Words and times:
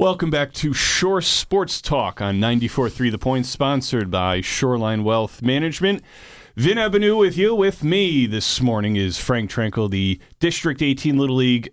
Welcome 0.00 0.30
back 0.30 0.52
to 0.52 0.72
Shore 0.72 1.20
Sports 1.20 1.82
Talk 1.82 2.20
on 2.20 2.36
94.3 2.36 3.10
The 3.10 3.18
Point, 3.18 3.46
sponsored 3.46 4.12
by 4.12 4.40
Shoreline 4.40 5.02
Wealth 5.02 5.42
Management. 5.42 6.04
Vin 6.54 6.78
Ebenau 6.78 7.18
with 7.18 7.36
you. 7.36 7.52
With 7.52 7.82
me 7.82 8.26
this 8.26 8.60
morning 8.60 8.94
is 8.94 9.18
Frank 9.18 9.50
Trenkle, 9.50 9.90
the 9.90 10.20
District 10.38 10.80
18 10.82 11.18
Little 11.18 11.34
League 11.34 11.70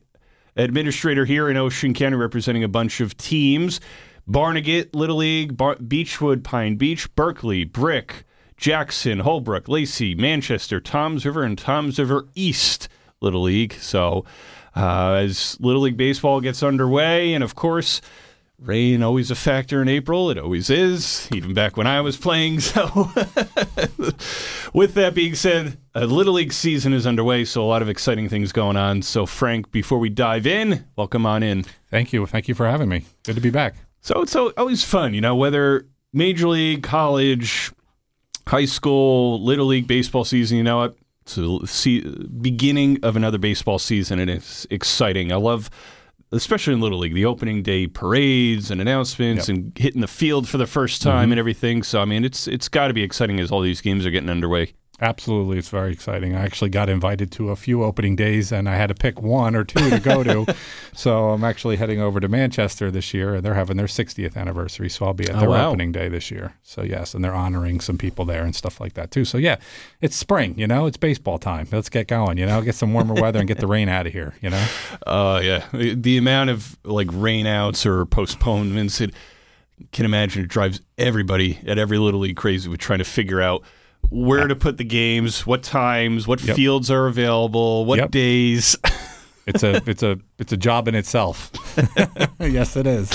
administrator 0.56 1.26
here 1.26 1.52
in 1.52 1.56
Ocean 1.56 1.94
County, 1.94 2.16
representing 2.16 2.64
a 2.64 2.68
bunch 2.68 3.00
of 3.00 3.16
teams. 3.16 3.80
Barnegat 4.26 4.96
Little 4.96 5.18
League, 5.18 5.56
Bar- 5.56 5.76
Beechwood, 5.76 6.44
Pine 6.44 6.78
Beach, 6.78 7.14
Berkeley, 7.16 7.64
Brick, 7.64 8.24
Jackson, 8.58 9.20
Holbrook, 9.20 9.68
Lacey, 9.70 10.16
Manchester, 10.16 10.82
Toms 10.82 11.28
River, 11.28 11.44
and 11.44 11.60
Toms 11.60 12.00
River 12.00 12.28
East 12.34 12.90
Little 13.22 13.44
League. 13.44 13.74
So 13.74 14.26
uh, 14.76 15.14
as 15.14 15.58
Little 15.60 15.84
League 15.84 15.98
Baseball 15.98 16.42
gets 16.42 16.62
underway, 16.62 17.34
and 17.34 17.44
of 17.44 17.56
course, 17.56 18.02
rain 18.60 19.04
always 19.04 19.32
a 19.32 19.36
factor 19.36 19.82
in 19.82 19.88
April. 19.88 20.30
It 20.30 20.38
always 20.38 20.70
is, 20.70 21.30
even 21.34 21.54
back 21.54 21.78
when 21.78 21.88
I 21.88 22.02
was 22.02 22.18
playing. 22.18 22.60
So, 22.76 23.12
with 24.74 24.94
that 24.96 25.14
being 25.14 25.36
said, 25.36 25.78
a 25.94 26.06
Little 26.06 26.34
League 26.34 26.52
season 26.52 26.94
is 26.94 27.08
underway, 27.08 27.46
so 27.46 27.64
a 27.64 27.66
lot 27.66 27.82
of 27.82 27.90
exciting 27.90 28.28
things 28.28 28.52
going 28.52 28.76
on. 28.76 29.02
So, 29.02 29.26
Frank, 29.26 29.72
before 29.72 30.00
we 30.00 30.10
dive 30.10 30.46
in, 30.46 30.86
welcome 30.96 31.26
on 31.26 31.44
in. 31.44 31.64
Thank 31.90 32.12
you. 32.12 32.26
Thank 32.26 32.48
you 32.48 32.56
for 32.56 32.68
having 32.68 32.90
me. 32.90 33.06
Good 33.24 33.36
to 33.36 33.42
be 33.42 33.50
back. 33.50 33.76
So, 34.02 34.22
it's 34.22 34.36
always 34.36 34.84
fun, 34.84 35.14
you 35.14 35.22
know, 35.22 35.36
whether 35.36 35.88
Major 36.12 36.50
League, 36.50 36.84
college, 36.84 37.72
high 38.48 38.66
school, 38.66 39.42
Little 39.44 39.68
League 39.68 39.88
baseball 39.88 40.26
season, 40.26 40.58
you 40.58 40.64
know 40.64 40.94
It's 41.26 41.36
the 41.36 42.02
beginning 42.40 43.00
of 43.04 43.16
another 43.16 43.38
baseball 43.38 43.80
season, 43.80 44.20
and 44.20 44.30
it's 44.30 44.68
exciting. 44.70 45.32
I 45.32 45.38
love, 45.38 45.70
especially 46.32 46.74
in 46.74 46.82
Little 46.82 47.00
League, 47.00 47.16
the 47.16 47.26
opening 47.26 47.64
day 47.64 47.88
parades 47.88 48.70
and 48.70 48.80
announcements, 48.80 49.50
yep. 49.50 49.58
and 49.58 49.78
hitting 49.78 50.02
the 50.02 50.08
field 50.08 50.48
for 50.48 50.58
the 50.58 50.68
first 50.68 51.02
time 51.02 51.26
mm-hmm. 51.26 51.32
and 51.34 51.40
everything. 51.40 51.84
So, 51.84 52.00
I 52.00 52.06
mean, 52.06 52.24
it's 52.24 52.48
it's 52.48 52.70
got 52.70 52.90
to 52.90 52.94
be 52.94 53.02
exciting 53.02 53.40
as 53.40 53.52
all 53.52 53.62
these 53.62 53.82
games 53.82 54.06
are 54.06 54.12
getting 54.12 54.30
underway. 54.30 54.74
Absolutely, 55.02 55.58
it's 55.58 55.68
very 55.68 55.92
exciting. 55.92 56.36
I 56.36 56.46
actually 56.46 56.70
got 56.70 56.88
invited 56.88 57.30
to 57.34 57.50
a 57.50 57.58
few 57.58 57.84
opening 57.84 58.16
days, 58.16 58.54
and 58.54 58.70
I 58.70 58.76
had 58.76 58.88
to 58.88 58.96
pick 58.96 59.22
one 59.22 59.54
or 59.54 59.66
two 59.66 59.90
to 59.90 60.00
go 60.00 60.24
to. 60.24 60.56
so 60.94 61.32
I'm 61.32 61.44
actually 61.44 61.76
heading 61.76 62.00
over 62.00 62.22
to 62.22 62.30
Manchester 62.30 62.90
this 62.90 63.14
year, 63.14 63.36
and 63.36 63.44
they're 63.44 63.56
having 63.56 63.76
their 63.76 63.88
60th 63.88 64.38
anniversary, 64.38 64.90
so 64.90 65.06
I'll 65.06 65.14
be 65.14 65.26
at 65.26 65.36
oh, 65.36 65.40
their 65.42 65.50
wow. 65.50 65.68
opening 65.68 65.92
day 65.92 66.08
this 66.08 66.32
year. 66.32 66.54
So 66.64 66.82
yes, 66.82 67.14
and 67.14 67.26
they're 67.26 67.36
honoring 67.36 67.82
some 67.82 67.98
people 67.98 68.24
there 68.24 68.46
and 68.46 68.56
stuff 68.56 68.80
like 68.80 68.94
that 68.94 69.12
too. 69.12 69.26
So 69.26 69.38
yeah, 69.38 69.58
it's 70.00 70.16
spring, 70.16 70.58
you 70.58 70.66
know, 70.66 70.86
it's 70.86 70.98
baseball 70.98 71.40
time. 71.40 71.68
Let's 71.74 71.90
get 71.90 72.08
going, 72.08 72.38
you 72.38 72.46
know, 72.46 72.62
get 72.62 72.76
some 72.76 72.94
warmer 72.94 73.16
weather 73.16 73.40
and 73.40 73.50
get 73.50 73.60
the 73.60 73.68
rain 73.68 73.90
out 73.90 74.08
of 74.08 74.14
here, 74.14 74.34
you 74.42 74.50
know. 74.50 74.68
Uh, 75.06 75.40
yeah, 75.44 75.66
the 75.72 76.18
amount 76.18 76.50
of 76.50 76.78
like 76.84 77.08
rainouts 77.08 77.86
or 77.86 78.06
postponements, 78.06 79.02
it 79.02 79.14
can 79.92 80.06
imagine 80.06 80.44
it 80.44 80.48
drives 80.48 80.82
everybody 80.98 81.60
at 81.68 81.78
every 81.78 81.98
little 81.98 82.22
league 82.22 82.36
crazy 82.36 82.70
with 82.70 82.80
trying 82.80 83.00
to 83.00 83.06
figure 83.06 83.42
out 83.42 83.64
where 84.10 84.42
yeah. 84.42 84.48
to 84.48 84.56
put 84.56 84.78
the 84.78 84.84
games, 84.84 85.46
what 85.46 85.64
times, 85.64 86.28
what 86.28 86.42
yep. 86.44 86.56
fields 86.56 86.90
are 86.92 87.08
available, 87.08 87.86
what 87.86 88.00
yep. 88.00 88.12
days. 88.12 88.78
it's 89.46 89.64
a 89.64 89.82
it's 89.90 90.04
a 90.04 90.20
it's 90.40 90.52
a 90.52 90.58
job 90.58 90.88
in 90.88 90.96
itself. 90.96 91.52
yes, 92.40 92.76
it 92.76 92.88
is. 92.88 93.12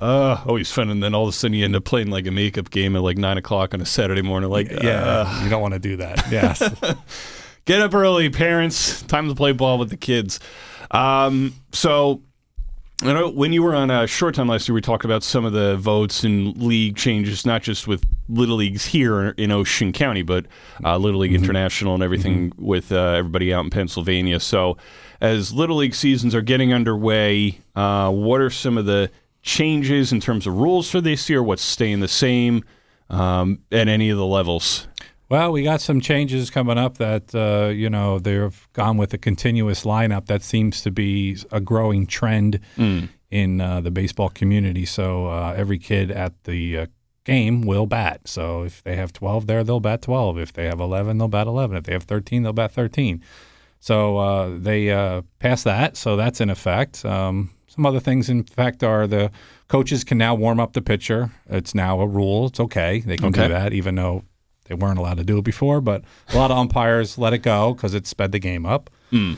Uh, 0.00 0.42
always 0.46 0.70
fun, 0.70 0.90
and 0.90 1.02
then 1.02 1.14
all 1.14 1.22
of 1.22 1.30
a 1.30 1.32
sudden 1.32 1.54
you 1.54 1.64
end 1.64 1.74
up 1.74 1.84
playing 1.84 2.10
like 2.10 2.26
a 2.26 2.30
makeup 2.30 2.70
game 2.70 2.94
at 2.96 3.02
like 3.02 3.16
nine 3.16 3.38
o'clock 3.38 3.72
on 3.72 3.80
a 3.80 3.86
Saturday 3.86 4.22
morning. 4.22 4.50
Like, 4.50 4.70
yeah, 4.70 5.02
uh, 5.02 5.40
you 5.42 5.48
don't 5.48 5.62
want 5.62 5.74
to 5.74 5.80
do 5.80 5.96
that. 5.96 6.24
Yes, 6.30 6.60
get 7.64 7.80
up 7.80 7.94
early, 7.94 8.28
parents. 8.28 9.02
Time 9.02 9.28
to 9.28 9.34
play 9.34 9.52
ball 9.52 9.78
with 9.78 9.90
the 9.90 9.96
kids. 9.96 10.38
Um, 10.90 11.54
so 11.72 12.22
I 13.02 13.12
know 13.12 13.28
when 13.28 13.52
you 13.52 13.62
were 13.62 13.74
on 13.74 13.90
a 13.90 14.06
Shore 14.06 14.32
Time 14.32 14.48
last 14.48 14.66
year, 14.68 14.74
we 14.74 14.80
talked 14.80 15.04
about 15.04 15.22
some 15.22 15.44
of 15.44 15.52
the 15.52 15.76
votes 15.76 16.24
and 16.24 16.56
league 16.56 16.96
changes, 16.96 17.44
not 17.44 17.62
just 17.62 17.86
with 17.86 18.02
little 18.26 18.56
leagues 18.56 18.86
here 18.86 19.28
in 19.36 19.50
Ocean 19.52 19.92
County, 19.92 20.22
but 20.22 20.46
uh, 20.82 20.96
Little 20.96 21.20
League 21.20 21.32
mm-hmm. 21.32 21.44
International 21.44 21.92
and 21.92 22.02
everything 22.02 22.50
mm-hmm. 22.50 22.64
with 22.64 22.90
uh, 22.92 23.12
everybody 23.12 23.52
out 23.52 23.64
in 23.64 23.70
Pennsylvania. 23.70 24.40
So, 24.40 24.78
as 25.20 25.52
Little 25.52 25.76
League 25.76 25.94
seasons 25.94 26.34
are 26.34 26.40
getting 26.40 26.72
underway, 26.72 27.60
uh, 27.74 28.10
what 28.10 28.40
are 28.40 28.48
some 28.48 28.78
of 28.78 28.86
the 28.86 29.10
changes 29.42 30.10
in 30.10 30.20
terms 30.20 30.46
of 30.46 30.54
rules 30.54 30.90
for 30.90 31.02
this 31.02 31.28
year? 31.28 31.42
What's 31.42 31.62
staying 31.62 32.00
the 32.00 32.08
same 32.08 32.64
um, 33.10 33.58
at 33.70 33.88
any 33.88 34.08
of 34.08 34.16
the 34.16 34.26
levels? 34.26 34.88
Well, 35.28 35.50
we 35.50 35.64
got 35.64 35.80
some 35.80 36.00
changes 36.00 36.50
coming 36.50 36.78
up 36.78 36.98
that, 36.98 37.34
uh, 37.34 37.70
you 37.70 37.90
know, 37.90 38.20
they've 38.20 38.68
gone 38.72 38.96
with 38.96 39.12
a 39.12 39.18
continuous 39.18 39.84
lineup. 39.84 40.26
That 40.26 40.42
seems 40.42 40.82
to 40.82 40.92
be 40.92 41.36
a 41.50 41.60
growing 41.60 42.06
trend 42.06 42.60
mm. 42.76 43.08
in 43.30 43.60
uh, 43.60 43.80
the 43.80 43.90
baseball 43.90 44.28
community. 44.28 44.84
So 44.84 45.26
uh, 45.26 45.54
every 45.56 45.78
kid 45.78 46.12
at 46.12 46.44
the 46.44 46.78
uh, 46.78 46.86
game 47.24 47.62
will 47.62 47.86
bat. 47.86 48.20
So 48.26 48.62
if 48.62 48.84
they 48.84 48.94
have 48.94 49.12
12 49.12 49.48
there, 49.48 49.64
they'll 49.64 49.80
bat 49.80 50.02
12. 50.02 50.38
If 50.38 50.52
they 50.52 50.66
have 50.66 50.78
11, 50.78 51.18
they'll 51.18 51.26
bat 51.26 51.48
11. 51.48 51.76
If 51.76 51.84
they 51.84 51.92
have 51.92 52.04
13, 52.04 52.44
they'll 52.44 52.52
bat 52.52 52.70
13. 52.70 53.20
So 53.80 54.18
uh, 54.18 54.56
they 54.56 54.90
uh, 54.90 55.22
passed 55.40 55.64
that. 55.64 55.96
So 55.96 56.14
that's 56.14 56.40
in 56.40 56.50
effect. 56.50 57.04
Um, 57.04 57.50
some 57.66 57.84
other 57.84 58.00
things, 58.00 58.30
in 58.30 58.44
fact, 58.44 58.84
are 58.84 59.08
the 59.08 59.32
coaches 59.66 60.04
can 60.04 60.18
now 60.18 60.36
warm 60.36 60.60
up 60.60 60.72
the 60.72 60.80
pitcher. 60.80 61.32
It's 61.48 61.74
now 61.74 62.00
a 62.00 62.06
rule. 62.06 62.46
It's 62.46 62.60
okay. 62.60 63.00
They 63.00 63.16
can 63.16 63.26
okay. 63.26 63.42
do 63.42 63.48
that, 63.48 63.72
even 63.72 63.96
though 63.96 64.22
they 64.68 64.74
weren't 64.74 64.98
allowed 64.98 65.18
to 65.18 65.24
do 65.24 65.38
it 65.38 65.44
before, 65.44 65.80
but 65.80 66.02
a 66.30 66.36
lot 66.36 66.50
of 66.50 66.56
umpires 66.56 67.18
let 67.18 67.32
it 67.32 67.38
go 67.38 67.74
because 67.74 67.94
it 67.94 68.06
sped 68.06 68.32
the 68.32 68.38
game 68.38 68.66
up. 68.66 68.90
Mm. 69.12 69.36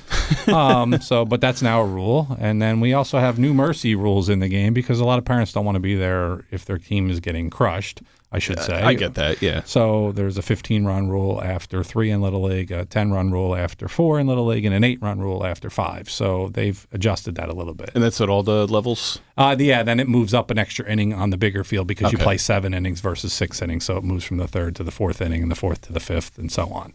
um, 0.52 1.00
so, 1.00 1.24
but 1.24 1.40
that's 1.40 1.62
now 1.62 1.80
a 1.80 1.86
rule. 1.86 2.36
And 2.40 2.60
then 2.60 2.80
we 2.80 2.92
also 2.94 3.18
have 3.18 3.38
new 3.38 3.52
mercy 3.52 3.94
rules 3.94 4.28
in 4.28 4.38
the 4.40 4.48
game 4.48 4.72
because 4.72 5.00
a 5.00 5.04
lot 5.04 5.18
of 5.18 5.24
parents 5.24 5.52
don't 5.52 5.64
want 5.64 5.76
to 5.76 5.80
be 5.80 5.94
there 5.94 6.44
if 6.50 6.64
their 6.64 6.78
team 6.78 7.10
is 7.10 7.20
getting 7.20 7.50
crushed. 7.50 8.02
I 8.30 8.38
should 8.40 8.60
say. 8.60 8.74
I 8.74 8.92
get 8.92 9.14
that, 9.14 9.40
yeah. 9.40 9.62
So 9.64 10.12
there's 10.12 10.36
a 10.36 10.42
15 10.42 10.84
run 10.84 11.08
rule 11.08 11.42
after 11.42 11.82
three 11.82 12.10
in 12.10 12.20
Little 12.20 12.42
League, 12.42 12.70
a 12.70 12.84
10 12.84 13.10
run 13.10 13.30
rule 13.30 13.56
after 13.56 13.88
four 13.88 14.20
in 14.20 14.26
Little 14.26 14.44
League, 14.46 14.66
and 14.66 14.74
an 14.74 14.84
eight 14.84 15.00
run 15.00 15.18
rule 15.18 15.46
after 15.46 15.70
five. 15.70 16.10
So 16.10 16.50
they've 16.50 16.86
adjusted 16.92 17.36
that 17.36 17.48
a 17.48 17.54
little 17.54 17.72
bit. 17.72 17.90
And 17.94 18.04
that's 18.04 18.20
at 18.20 18.28
all 18.28 18.42
the 18.42 18.66
levels? 18.66 19.20
Uh, 19.38 19.56
yeah, 19.58 19.82
then 19.82 19.98
it 19.98 20.08
moves 20.08 20.34
up 20.34 20.50
an 20.50 20.58
extra 20.58 20.86
inning 20.86 21.14
on 21.14 21.30
the 21.30 21.38
bigger 21.38 21.64
field 21.64 21.86
because 21.86 22.08
okay. 22.08 22.18
you 22.18 22.22
play 22.22 22.36
seven 22.36 22.74
innings 22.74 23.00
versus 23.00 23.32
six 23.32 23.62
innings. 23.62 23.84
So 23.84 23.96
it 23.96 24.04
moves 24.04 24.24
from 24.24 24.36
the 24.36 24.48
third 24.48 24.76
to 24.76 24.84
the 24.84 24.92
fourth 24.92 25.22
inning 25.22 25.40
and 25.42 25.50
the 25.50 25.56
fourth 25.56 25.80
to 25.82 25.92
the 25.94 26.00
fifth 26.00 26.36
and 26.36 26.52
so 26.52 26.68
on. 26.68 26.92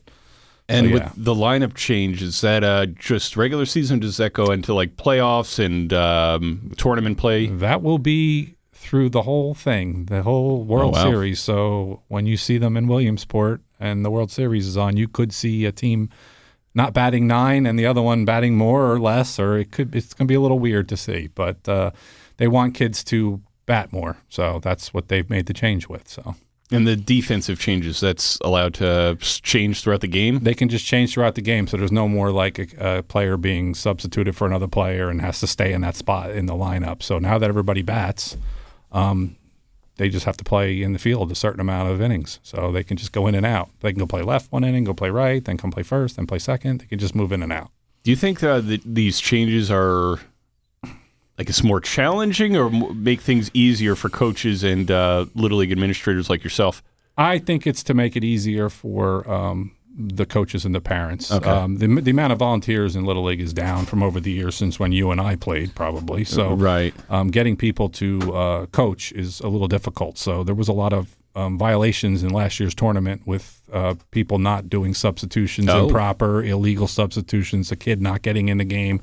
And 0.70 0.88
so, 0.88 0.90
yeah. 0.90 0.94
with 0.94 1.26
the 1.26 1.34
lineup 1.34 1.74
change, 1.74 2.22
is 2.22 2.42
that 2.42 2.64
uh, 2.64 2.86
just 2.86 3.36
regular 3.36 3.66
season? 3.66 4.00
Does 4.00 4.18
that 4.18 4.34
go 4.34 4.52
into 4.52 4.74
like 4.74 4.98
playoffs 4.98 5.64
and 5.64 5.92
um, 5.92 6.72
tournament 6.78 7.18
play? 7.18 7.48
That 7.48 7.82
will 7.82 7.98
be 7.98 8.56
through 8.84 9.10
the 9.10 9.22
whole 9.22 9.54
thing, 9.54 10.06
the 10.06 10.22
whole 10.24 10.64
World 10.64 10.96
oh, 10.96 10.98
wow. 10.98 11.10
Series. 11.10 11.40
So 11.40 12.02
when 12.10 12.26
you 12.26 12.38
see 12.38 12.58
them 12.58 12.76
in 12.76 12.88
Williamsport 12.88 13.62
and 13.80 14.04
the 14.04 14.12
World 14.12 14.30
Series 14.30 14.68
is 14.68 14.78
on, 14.78 14.98
you 14.98 15.08
could 15.08 15.34
see 15.34 15.66
a 15.66 15.72
team 15.72 16.10
not 16.76 16.94
batting 16.94 17.26
nine 17.26 17.66
and 17.66 17.80
the 17.80 17.86
other 17.86 18.02
one 18.02 18.26
batting 18.26 18.58
more 18.58 18.92
or 18.92 19.00
less, 19.00 19.40
or 19.40 19.58
it 19.58 19.72
could 19.72 19.96
it's 19.96 20.14
going 20.14 20.28
to 20.28 20.32
be 20.32 20.36
a 20.36 20.42
little 20.42 20.60
weird 20.60 20.90
to 20.90 20.98
see. 20.98 21.30
But 21.34 21.68
uh, 21.68 21.92
they 22.38 22.48
want 22.48 22.76
kids 22.76 23.04
to 23.06 23.42
bat 23.66 23.94
more, 23.94 24.18
so 24.28 24.60
that's 24.62 24.94
what 24.94 25.08
they've 25.08 25.30
made 25.30 25.46
the 25.46 25.54
change 25.54 25.88
with. 25.88 26.08
So. 26.08 26.36
And 26.72 26.88
the 26.88 26.96
defensive 26.96 27.60
changes 27.60 28.00
that's 28.00 28.38
allowed 28.42 28.74
to 28.76 29.18
change 29.22 29.84
throughout 29.84 30.02
the 30.02 30.08
game? 30.08 30.40
They 30.40 30.56
can 30.56 30.70
just 30.70 30.86
change 30.86 31.14
throughout 31.14 31.36
the 31.36 31.42
game. 31.42 31.68
So 31.68 31.78
there's 31.78 31.92
no 31.92 32.08
more 32.08 32.32
like 32.32 32.58
a, 32.58 32.98
a, 32.98 33.04
player 33.04 33.38
being 33.38 33.76
substituted 33.76 34.36
for 34.36 34.48
another 34.48 34.68
player 34.68 35.10
and 35.10 35.22
has 35.22 35.40
to 35.42 35.48
stay 35.48 35.72
in 35.72 35.82
that 35.82 35.96
spot 35.96 36.32
in 36.32 36.48
the 36.48 36.54
lineup. 36.54 37.04
So 37.04 37.20
now 37.20 37.38
that 37.38 37.48
everybody 37.48 37.84
bats, 37.84 38.38
um, 38.94 39.36
they 39.98 40.10
just 40.10 40.26
have 40.26 40.38
to 40.38 40.44
play 40.44 40.82
in 40.82 40.94
the 40.94 41.00
field 41.00 41.32
a 41.32 41.36
certain 41.36 41.60
amount 41.60 41.90
of 41.90 42.02
innings. 42.02 42.40
So 42.44 42.72
they 42.72 42.84
can 42.84 42.98
just 42.98 43.12
go 43.12 43.28
in 43.28 43.36
and 43.36 43.46
out. 43.46 43.70
They 43.82 43.92
can 43.92 44.00
go 44.00 44.08
play 44.08 44.22
left 44.22 44.52
one 44.52 44.64
inning, 44.64 44.84
go 44.84 44.94
play 44.94 45.10
right, 45.10 45.44
then 45.44 45.58
come 45.58 45.72
play 45.72 45.84
first, 45.84 46.16
then 46.16 46.26
play 46.26 46.40
second. 46.40 46.82
They 46.82 46.86
can 46.86 47.00
just 47.00 47.16
move 47.16 47.32
in 47.32 47.44
and 47.44 47.54
out. 47.54 47.72
Do 48.04 48.12
you 48.12 48.18
think 48.18 48.44
uh, 48.44 48.60
that 48.62 48.82
these 48.84 49.20
changes 49.20 49.72
are 49.72 50.20
like 51.38 51.50
it's 51.50 51.64
more 51.64 51.80
challenging 51.80 52.56
or 52.56 52.70
make 52.70 53.22
things 53.22 53.50
easier 53.54 53.96
for 53.96 54.10
coaches 54.10 54.64
and 54.64 54.90
uh, 54.92 55.26
little 55.36 55.60
league 55.60 55.72
administrators 55.72 56.30
like 56.30 56.44
yourself? 56.44 56.84
I 57.18 57.38
think 57.38 57.68
it's 57.68 57.84
to 57.84 57.94
make 57.94 58.16
it 58.16 58.24
easier 58.24 58.70
for 58.70 59.30
um, 59.30 59.72
the 59.96 60.26
coaches 60.26 60.66
and 60.66 60.74
the 60.74 60.82
parents. 60.82 61.32
Okay. 61.32 61.50
Um, 61.50 61.78
the, 61.78 61.88
the 61.88 62.12
amount 62.12 62.34
of 62.34 62.40
volunteers 62.40 62.96
in 62.96 63.06
Little 63.06 63.24
League 63.24 63.42
is 63.42 63.54
down 63.54 63.86
from 63.86 64.02
over 64.02 64.20
the 64.20 64.32
years 64.32 64.56
since 64.56 64.80
when 64.80 64.92
you 64.92 65.12
and 65.12 65.22
I 65.22 65.36
played, 65.36 65.76
probably. 65.76 66.24
So, 66.24 66.54
right. 66.54 66.94
Um, 67.10 67.30
getting 67.30 67.56
people 67.56 67.90
to 67.90 68.36
uh, 68.36 68.66
coach 68.68 69.12
is 69.12 69.40
a 69.42 69.48
little 69.48 69.68
difficult. 69.68 70.18
So, 70.18 70.44
there 70.44 70.56
was 70.56 70.68
a 70.68 70.74
lot 70.74 70.94
of 70.94 71.16
um, 71.36 71.58
violations 71.58 72.24
in 72.24 72.30
last 72.30 72.60
year's 72.60 72.76
tournament 72.76 73.24
with 73.26 73.62
uh, 73.72 73.96
people 74.12 74.38
not 74.38 74.70
doing 74.70 74.94
substitutions 74.94 75.70
oh. 75.70 75.86
improper, 75.86 76.44
illegal 76.44 76.88
substitutions, 76.88 77.72
a 77.72 77.76
kid 77.76 78.02
not 78.02 78.22
getting 78.22 78.50
in 78.50 78.60
the 78.60 78.66
game. 78.66 79.02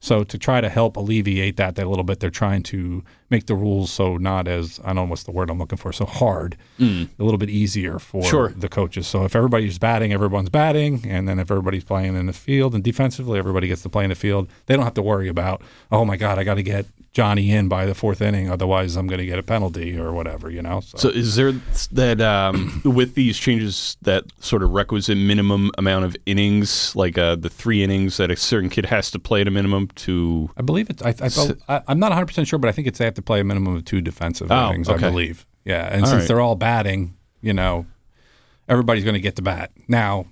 So 0.00 0.24
to 0.24 0.38
try 0.38 0.60
to 0.60 0.68
help 0.68 0.96
alleviate 0.96 1.56
that, 1.56 1.76
that 1.76 1.86
a 1.86 1.88
little 1.88 2.04
bit, 2.04 2.20
they're 2.20 2.30
trying 2.30 2.62
to 2.64 3.04
make 3.32 3.46
the 3.46 3.54
rules 3.56 3.90
so 3.90 4.16
not 4.16 4.46
as 4.46 4.78
I 4.84 4.88
don't 4.88 4.96
know 4.96 5.04
what's 5.06 5.24
the 5.24 5.32
word 5.32 5.50
I'm 5.50 5.58
looking 5.58 5.78
for, 5.78 5.92
so 5.92 6.04
hard, 6.04 6.56
a 6.80 7.08
little 7.18 7.38
bit 7.38 7.50
easier 7.50 7.98
for 7.98 8.22
Sure. 8.22 8.50
the 8.56 8.68
coaches. 8.68 9.06
So 9.08 9.24
if 9.24 9.34
everybody's 9.34 9.78
batting, 9.78 10.12
everyone's 10.12 10.50
batting, 10.50 11.04
and 11.08 11.26
then 11.28 11.38
if 11.40 11.50
everybody's 11.50 11.84
playing 11.84 12.14
in 12.14 12.26
the 12.26 12.32
field 12.32 12.74
and 12.74 12.84
defensively, 12.84 13.38
everybody 13.38 13.66
gets 13.66 13.82
to 13.82 13.88
play 13.88 14.04
in 14.04 14.10
the 14.10 14.14
field. 14.16 14.48
They 14.66 14.74
don't 14.76 14.84
have 14.84 14.94
to 14.94 15.02
worry 15.02 15.28
about, 15.28 15.62
oh 15.90 16.04
my 16.04 16.16
God, 16.16 16.38
I 16.38 16.44
got 16.44 16.54
to 16.54 16.62
get 16.62 16.86
Johnny 17.12 17.50
in 17.52 17.68
by 17.68 17.84
the 17.84 17.94
fourth 17.94 18.22
inning, 18.22 18.48
otherwise 18.50 18.96
I'm 18.96 19.06
going 19.06 19.18
to 19.18 19.26
get 19.26 19.38
a 19.38 19.42
penalty 19.42 19.98
or 19.98 20.12
whatever, 20.12 20.48
you 20.50 20.62
know. 20.62 20.80
So, 20.80 20.96
So 20.96 21.08
is 21.10 21.36
there 21.36 21.52
that 21.92 22.20
um, 22.22 22.80
with 22.86 23.14
these 23.14 23.38
changes 23.38 23.96
that 24.02 24.24
sort 24.40 24.62
of 24.62 24.70
requisite 24.70 25.18
minimum 25.18 25.70
amount 25.76 26.06
of 26.06 26.16
innings, 26.24 26.96
like 26.96 27.18
uh, 27.18 27.36
the 27.36 27.50
three 27.50 27.82
innings 27.82 28.16
that 28.16 28.30
a 28.30 28.36
certain 28.36 28.70
kid 28.70 28.86
has 28.86 29.10
to 29.10 29.18
play 29.18 29.42
at 29.42 29.48
a 29.48 29.50
minimum 29.50 29.88
to? 29.96 30.48
I 30.56 30.62
believe 30.62 30.88
it's. 30.88 31.02
I, 31.02 31.14
I, 31.20 31.76
I, 31.76 31.82
I'm 31.88 31.98
not 31.98 32.10
100 32.12 32.26
percent 32.26 32.48
sure, 32.48 32.58
but 32.58 32.68
I 32.68 32.72
think 32.72 32.86
it's 32.88 32.98
they 32.98 33.04
have 33.04 33.14
to 33.14 33.21
play 33.22 33.40
a 33.40 33.44
minimum 33.44 33.76
of 33.76 33.84
two 33.84 34.00
defensive 34.00 34.50
Oh, 34.50 34.70
innings. 34.70 34.88
okay. 34.88 35.06
I 35.06 35.10
believe. 35.10 35.46
Yeah, 35.64 35.86
and 35.86 36.02
All 36.02 36.08
since 36.08 36.20
right. 36.22 36.28
they're 36.28 36.40
all 36.40 36.56
batting, 36.56 37.14
you 37.40 37.52
know, 37.52 37.86
everybody's 38.68 39.04
going 39.04 39.14
to 39.14 39.20
get 39.20 39.36
to 39.36 39.42
bat. 39.42 39.70
Now, 39.88 40.26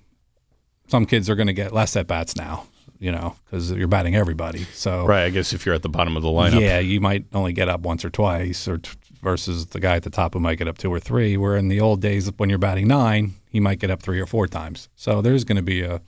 some 0.88 1.06
kids 1.06 1.30
are 1.30 1.34
going 1.36 1.46
to 1.46 1.52
get 1.52 1.72
less 1.72 1.94
at 1.96 2.06
bats 2.06 2.34
now, 2.36 2.64
you 2.98 3.12
know, 3.12 3.36
because 3.44 3.70
you're 3.70 3.86
batting 3.88 4.16
everybody. 4.16 4.64
So 4.74 5.06
Right, 5.06 5.24
I 5.24 5.30
guess 5.30 5.52
if 5.52 5.64
you're 5.64 5.74
at 5.74 5.82
the 5.82 5.88
bottom 5.88 6.16
of 6.16 6.22
the 6.22 6.28
lineup. 6.28 6.60
yeah, 6.60 6.78
you 6.80 7.00
might 7.00 7.26
only 7.32 7.52
get 7.52 7.68
up 7.68 7.80
once 7.82 8.04
or 8.04 8.10
twice, 8.10 8.66
or 8.66 8.78
t- 8.78 8.90
versus 9.22 9.66
the 9.66 9.78
guy 9.80 9.96
at 9.96 10.02
the 10.02 10.10
top 10.10 10.34
who 10.34 10.40
might 10.40 10.56
get 10.58 10.66
up 10.66 10.78
two 10.78 10.92
or 10.92 10.98
three. 10.98 11.36
Where 11.36 11.56
in 11.56 11.68
the 11.68 11.80
old 11.80 12.00
days, 12.00 12.30
when 12.38 12.48
you're 12.50 12.58
batting 12.58 12.88
nine, 12.88 13.34
he 13.50 13.60
might 13.60 13.78
get 13.78 13.90
up 13.90 14.02
three 14.02 14.18
or 14.18 14.26
four 14.26 14.46
times. 14.48 14.88
So 14.96 15.20
there's 15.22 15.44
going 15.44 15.56
to 15.56 15.62
be 15.62 15.82
a 15.82 16.00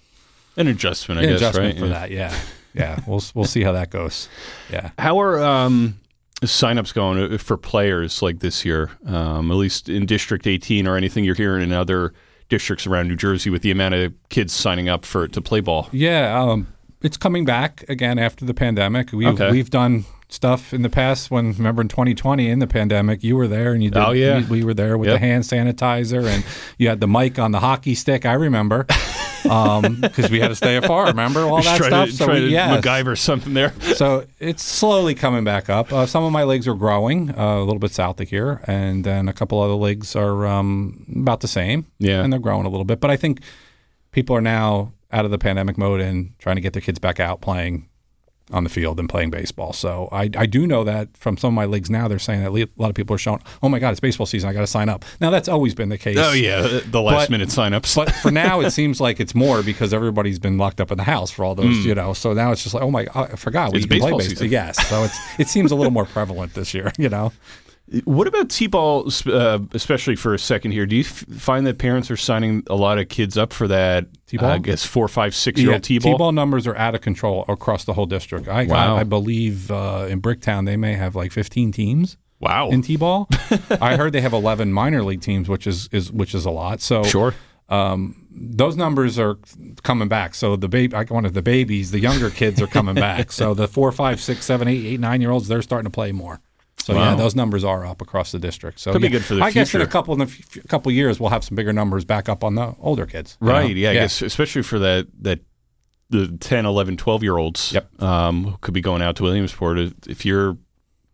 An 0.56 0.66
adjustment, 0.66 1.20
I 1.20 1.24
an 1.24 1.28
guess, 1.30 1.36
adjustment 1.40 1.74
right? 1.74 1.78
for 1.78 1.86
Yeah. 1.86 1.92
that. 1.92 2.10
Yeah, 2.10 2.38
yeah. 2.74 2.98
We'll 3.06 3.22
we'll 3.34 3.44
see 3.44 3.62
how 3.62 3.72
that 3.72 3.90
goes. 3.90 4.28
Yeah. 4.70 4.90
How 4.98 5.20
are 5.20 5.40
um, 5.44 5.98
signups 6.46 6.92
going 6.94 7.34
uh, 7.34 7.38
for 7.38 7.56
players 7.56 8.22
like 8.22 8.40
this 8.40 8.64
year? 8.64 8.90
Um, 9.06 9.50
at 9.50 9.56
least 9.56 9.88
in 9.88 10.06
District 10.06 10.46
18 10.46 10.86
or 10.86 10.96
anything 10.96 11.24
you're 11.24 11.34
hearing 11.34 11.62
in 11.62 11.72
other 11.72 12.12
districts 12.48 12.86
around 12.86 13.08
New 13.08 13.16
Jersey 13.16 13.48
with 13.50 13.62
the 13.62 13.70
amount 13.70 13.94
of 13.94 14.12
kids 14.28 14.52
signing 14.52 14.88
up 14.88 15.04
for 15.04 15.26
to 15.28 15.40
play 15.40 15.60
ball. 15.60 15.88
Yeah, 15.92 16.38
um, 16.40 16.66
it's 17.00 17.16
coming 17.16 17.44
back 17.44 17.84
again 17.88 18.18
after 18.18 18.44
the 18.44 18.54
pandemic. 18.54 19.12
We've 19.12 19.28
Okay. 19.28 19.50
we've 19.50 19.70
done 19.70 20.04
stuff 20.32 20.72
in 20.72 20.82
the 20.82 20.88
past. 20.90 21.30
When 21.30 21.52
remember 21.52 21.82
in 21.82 21.88
2020 21.88 22.48
in 22.48 22.58
the 22.58 22.66
pandemic, 22.66 23.22
you 23.22 23.36
were 23.36 23.48
there 23.48 23.72
and 23.72 23.82
you 23.82 23.90
did. 23.90 23.98
Oh, 24.02 24.12
yeah. 24.12 24.38
we, 24.48 24.58
we 24.60 24.64
were 24.64 24.74
there 24.74 24.96
with 24.96 25.08
Yep. 25.08 25.14
the 25.20 25.26
hand 25.26 25.44
sanitizer 25.44 26.24
and 26.26 26.44
you 26.78 26.88
had 26.88 27.00
the 27.00 27.08
mic 27.08 27.38
on 27.38 27.52
the 27.52 27.60
hockey 27.60 27.94
stick. 27.94 28.24
I 28.24 28.32
remember 28.34 28.84
because 29.42 30.30
we 30.30 30.40
had 30.40 30.48
to 30.48 30.54
stay 30.54 30.76
afar. 30.76 31.06
Remember 31.06 31.40
all 31.42 31.62
that 31.62 31.82
stuff. 31.82 32.08
to, 32.08 32.14
so 32.14 32.32
we, 32.32 32.46
yes. 32.48 32.84
MacGyver 32.84 33.18
something 33.18 33.54
there. 33.54 33.72
so 33.94 34.24
it's 34.38 34.62
slowly 34.62 35.14
coming 35.14 35.44
back 35.44 35.68
up. 35.68 35.92
Uh, 35.92 36.06
some 36.06 36.24
of 36.24 36.32
my 36.32 36.44
legs 36.44 36.66
are 36.68 36.74
growing 36.74 37.30
uh, 37.36 37.58
a 37.58 37.64
little 37.64 37.78
bit 37.80 37.90
south 37.92 38.20
of 38.20 38.28
here, 38.28 38.60
and 38.66 39.04
then 39.04 39.28
a 39.28 39.32
couple 39.32 39.60
other 39.60 39.74
legs 39.74 40.14
are 40.16 40.46
um, 40.46 41.04
about 41.16 41.40
the 41.40 41.48
same. 41.48 41.86
Yeah. 41.98 42.22
and 42.22 42.32
they're 42.32 42.40
growing 42.40 42.66
a 42.66 42.68
little 42.68 42.84
bit. 42.84 43.00
But 43.00 43.10
I 43.10 43.16
think 43.16 43.40
people 44.12 44.34
are 44.36 44.40
now 44.40 44.92
out 45.10 45.24
of 45.24 45.30
the 45.30 45.38
pandemic 45.38 45.76
mode 45.76 46.00
and 46.00 46.32
trying 46.38 46.56
to 46.56 46.62
get 46.62 46.72
their 46.72 46.82
kids 46.82 46.98
back 46.98 47.20
out 47.20 47.40
playing 47.40 47.88
on 48.52 48.64
the 48.64 48.70
field 48.70 48.98
and 49.00 49.08
playing 49.08 49.30
baseball. 49.30 49.72
So 49.72 50.08
I, 50.12 50.30
I 50.36 50.46
do 50.46 50.66
know 50.66 50.84
that 50.84 51.16
from 51.16 51.36
some 51.36 51.48
of 51.48 51.54
my 51.54 51.64
leagues 51.64 51.90
now, 51.90 52.08
they're 52.08 52.18
saying 52.18 52.42
that 52.42 52.50
a 52.50 52.68
lot 52.76 52.88
of 52.88 52.94
people 52.94 53.14
are 53.14 53.18
showing, 53.18 53.40
oh 53.62 53.68
my 53.68 53.78
God, 53.78 53.90
it's 53.90 54.00
baseball 54.00 54.26
season. 54.26 54.48
I 54.48 54.52
got 54.52 54.60
to 54.60 54.66
sign 54.66 54.88
up. 54.88 55.04
Now 55.20 55.30
that's 55.30 55.48
always 55.48 55.74
been 55.74 55.88
the 55.88 55.98
case. 55.98 56.18
Oh 56.18 56.32
yeah, 56.32 56.80
the 56.86 57.00
last 57.00 57.24
But- 57.24 57.30
minute 57.30 57.48
signups. 57.48 57.94
But 57.96 58.12
for 58.16 58.30
now, 58.30 58.60
it 58.60 58.70
seems 58.72 59.00
like 59.00 59.20
it's 59.20 59.34
more 59.34 59.62
because 59.62 59.92
everybody's 59.94 60.38
been 60.38 60.58
locked 60.58 60.80
up 60.80 60.90
in 60.90 60.98
the 60.98 61.04
house 61.04 61.30
for 61.30 61.44
all 61.44 61.54
those, 61.54 61.76
hmm. 61.82 61.88
you 61.88 61.94
know. 61.94 62.12
So 62.12 62.32
now 62.32 62.52
it's 62.52 62.62
just 62.62 62.74
like, 62.74 62.82
oh 62.82 62.90
my, 62.90 63.06
I 63.14 63.36
forgot 63.36 63.72
we 63.72 63.78
It's 63.78 63.86
can 63.86 63.98
play 63.98 63.98
baseball 63.98 64.18
baseball. 64.18 64.36
season. 64.36 64.50
Yes, 64.50 64.88
so 64.88 65.04
it's 65.04 65.18
it 65.38 65.48
seems 65.48 65.72
a 65.72 65.74
little 65.74 65.92
more 65.92 66.04
prevalent 66.04 66.54
this 66.54 66.74
year, 66.74 66.92
you 66.98 67.08
know. 67.08 67.32
What 68.04 68.26
about 68.26 68.48
T-ball, 68.48 69.10
uh, 69.26 69.58
especially 69.72 70.16
for 70.16 70.32
a 70.34 70.38
second 70.38 70.72
here? 70.72 70.86
Do 70.86 70.96
you 70.96 71.02
f- 71.02 71.24
find 71.38 71.66
that 71.66 71.78
parents 71.78 72.10
are 72.10 72.16
signing 72.16 72.62
a 72.70 72.74
lot 72.74 72.98
of 72.98 73.08
kids 73.08 73.36
up 73.36 73.52
for 73.52 73.68
that? 73.68 74.06
T-ball? 74.26 74.50
I 74.50 74.58
guess 74.58 74.84
four, 74.84 75.08
five, 75.08 75.34
six-year-old 75.34 75.82
T-ball. 75.84 76.12
T-ball 76.12 76.32
numbers 76.32 76.66
are 76.66 76.76
out 76.76 76.94
of 76.94 77.02
control 77.02 77.44
across 77.48 77.84
the 77.84 77.92
whole 77.92 78.06
district. 78.06 78.48
I, 78.48 78.64
Wow. 78.64 78.96
I, 78.96 79.00
I 79.00 79.04
believe 79.04 79.70
uh, 79.70 80.06
in 80.08 80.22
Bricktown 80.22 80.64
they 80.64 80.76
may 80.76 80.94
have 80.94 81.14
like 81.14 81.32
15 81.32 81.70
teams 81.72 82.16
Wow. 82.40 82.70
in 82.70 82.80
T-ball. 82.82 83.28
I 83.80 83.96
heard 83.96 84.12
they 84.14 84.20
have 84.22 84.32
11 84.32 84.72
minor 84.72 85.02
league 85.04 85.20
teams, 85.20 85.48
which 85.48 85.66
is, 85.66 85.88
is 85.92 86.10
which 86.10 86.34
is 86.34 86.44
a 86.46 86.50
lot. 86.50 86.80
So 86.80 87.02
sure. 87.04 87.34
um, 87.68 88.26
those 88.30 88.74
numbers 88.76 89.18
are 89.18 89.36
coming 89.82 90.08
back. 90.08 90.34
So 90.34 90.56
the 90.56 90.68
baby, 90.68 90.94
I 90.96 91.04
wanted 91.10 91.34
the 91.34 91.42
babies, 91.42 91.90
the 91.90 92.00
younger 92.00 92.30
kids 92.30 92.62
are 92.62 92.66
coming 92.66 92.94
back. 92.94 93.30
So 93.32 93.52
the 93.54 93.68
four, 93.68 93.92
five, 93.92 94.18
six, 94.20 94.46
seven, 94.46 94.66
eight, 94.66 94.84
eight, 94.86 95.00
nine 95.00 95.20
year 95.20 95.30
olds, 95.30 95.46
they're 95.48 95.60
starting 95.62 95.90
to 95.90 95.94
play 95.94 96.10
more. 96.12 96.40
So 96.84 96.94
yeah, 96.94 97.14
those 97.14 97.34
numbers 97.34 97.64
are 97.64 97.84
up 97.86 98.00
across 98.02 98.32
the 98.32 98.38
district. 98.38 98.80
So 98.80 98.92
Could 98.92 99.02
be 99.02 99.08
good 99.08 99.24
for 99.24 99.34
the 99.34 99.42
I 99.42 99.50
guess 99.50 99.74
in 99.74 99.80
a 99.80 99.86
couple 99.86 100.14
in 100.14 100.20
a 100.20 100.24
f- 100.24 100.58
couple 100.68 100.90
years 100.92 101.18
we'll 101.20 101.30
have 101.30 101.44
some 101.44 101.54
bigger 101.54 101.72
numbers 101.72 102.04
back 102.04 102.28
up 102.28 102.42
on 102.44 102.54
the 102.54 102.74
older 102.80 103.06
kids. 103.06 103.36
you 103.40 103.46
know? 103.46 103.52
Right. 103.54 103.76
Yeah, 103.76 103.90
I 103.90 103.94
guess 103.94 104.22
especially 104.22 104.62
for 104.62 104.78
that 104.80 105.06
that 105.20 105.40
the 106.10 106.28
10, 106.40 106.66
11, 106.66 106.96
12 106.98 107.22
year 107.22 107.36
olds 107.38 107.72
Yep. 107.72 108.02
um, 108.02 108.44
who 108.44 108.56
could 108.60 108.74
be 108.74 108.80
going 108.82 109.00
out 109.02 109.16
to 109.16 109.22
Williamsport. 109.22 109.78
If- 109.78 109.94
If 110.08 110.24
you're 110.26 110.58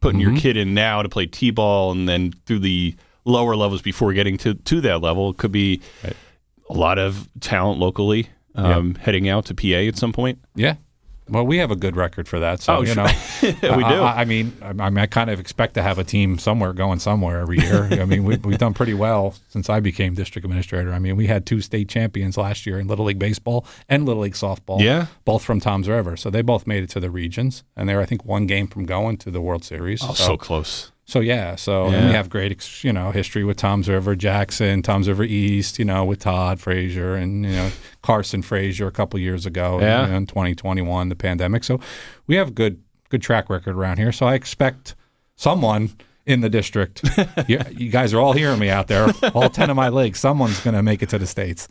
putting 0.00 0.20
Mm-hmm. 0.20 0.30
your 0.32 0.40
kid 0.40 0.56
in 0.56 0.74
now 0.74 1.02
to 1.02 1.08
play 1.08 1.26
T-ball 1.26 1.92
and 1.92 2.08
then 2.08 2.32
through 2.46 2.60
the 2.60 2.94
lower 3.24 3.54
levels 3.56 3.82
before 3.82 4.12
getting 4.12 4.36
to, 4.38 4.54
to 4.54 4.80
that 4.80 5.00
level, 5.02 5.30
it 5.30 5.36
could 5.36 5.52
be 5.52 5.80
Right. 6.02 6.16
a 6.70 6.72
lot 6.74 6.98
of 6.98 7.28
talent 7.40 7.78
locally 7.78 8.28
um, 8.54 8.96
heading 8.96 9.28
out 9.28 9.44
to 9.46 9.54
PA 9.54 9.86
at 9.86 9.96
some 9.96 10.12
point. 10.12 10.38
Yeah. 10.56 10.74
Well, 11.28 11.46
we 11.46 11.58
have 11.58 11.70
a 11.70 11.76
good 11.76 11.96
record 11.96 12.26
for 12.28 12.40
that. 12.40 12.60
So, 12.60 12.76
Oh, 12.76 12.80
you 12.80 12.86
sure. 12.94 13.04
know, 13.04 13.10
we 13.42 13.52
do. 13.84 14.00
I, 14.02 14.20
I 14.20 14.24
mean, 14.24 14.52
I, 14.62 14.68
I 14.68 14.90
mean, 14.90 14.98
I 14.98 15.06
kind 15.06 15.30
of 15.30 15.38
expect 15.40 15.74
to 15.74 15.82
have 15.82 15.98
a 15.98 16.04
team 16.04 16.38
somewhere 16.38 16.72
going 16.72 16.98
somewhere 16.98 17.40
every 17.40 17.58
year. 17.58 17.84
I 17.92 18.04
mean, 18.04 18.24
we, 18.24 18.36
we've 18.38 18.58
done 18.58 18.74
pretty 18.74 18.94
well 18.94 19.34
since 19.48 19.68
I 19.68 19.80
became 19.80 20.14
district 20.14 20.44
administrator. 20.44 20.92
I 20.92 20.98
mean, 20.98 21.16
we 21.16 21.26
had 21.26 21.46
two 21.46 21.60
state 21.60 21.88
champions 21.88 22.36
last 22.36 22.66
year 22.66 22.78
in 22.78 22.86
Little 22.86 23.04
League 23.04 23.18
baseball 23.18 23.66
and 23.88 24.06
Little 24.06 24.22
League 24.22 24.34
softball. 24.34 24.80
Yeah. 24.80 25.06
both 25.24 25.42
from 25.44 25.60
Toms 25.60 25.88
River. 25.88 26.16
So 26.16 26.30
they 26.30 26.42
both 26.42 26.66
made 26.66 26.82
it 26.82 26.90
to 26.90 27.00
the 27.00 27.10
regions, 27.10 27.64
and 27.76 27.88
they're 27.88 28.00
I 28.00 28.06
think 28.06 28.24
one 28.24 28.46
game 28.46 28.66
from 28.66 28.86
going 28.86 29.16
to 29.18 29.30
the 29.30 29.40
World 29.40 29.64
Series. 29.64 30.00
oh, 30.02 30.14
so 30.14 30.36
close. 30.36 30.92
So 31.08 31.20
yeah, 31.20 31.56
so 31.56 31.84
and 31.86 31.92
Yeah. 31.94 32.06
we 32.08 32.12
have 32.12 32.28
great, 32.28 32.52
ex- 32.52 32.84
you 32.84 32.92
know, 32.92 33.10
history 33.12 33.42
with 33.42 33.56
Toms 33.56 33.88
River, 33.88 34.14
Jackson, 34.14 34.82
Toms 34.82 35.08
River 35.08 35.24
East, 35.24 35.78
you 35.78 35.84
know, 35.86 36.04
with 36.04 36.18
Todd 36.18 36.60
Frazier 36.60 37.14
and 37.14 37.46
you 37.46 37.52
know 37.52 37.70
Carson 38.02 38.42
Frazier 38.42 38.86
a 38.86 38.90
couple 38.92 39.18
years 39.18 39.46
ago, 39.46 39.80
Yeah. 39.80 40.04
know, 40.06 40.16
in 40.16 40.26
2021, 40.26 41.08
the 41.08 41.16
pandemic. 41.16 41.64
So 41.64 41.80
we 42.26 42.36
have 42.36 42.54
good 42.54 42.82
good 43.08 43.22
track 43.22 43.48
record 43.48 43.74
around 43.74 43.96
here. 43.96 44.12
So 44.12 44.26
I 44.26 44.34
expect 44.34 44.94
someone 45.34 45.90
in 46.26 46.42
the 46.42 46.50
district. 46.50 47.00
you, 47.48 47.58
you 47.70 47.90
guys 47.90 48.12
are 48.12 48.20
all 48.20 48.34
hearing 48.34 48.58
me 48.58 48.68
out 48.68 48.88
there. 48.88 49.08
All 49.34 49.48
ten 49.48 49.70
of 49.70 49.76
my 49.76 49.88
leagues, 49.88 50.20
someone's 50.20 50.60
going 50.60 50.76
to 50.76 50.82
make 50.82 51.02
it 51.02 51.08
to 51.08 51.18
the 51.18 51.26
states. 51.26 51.68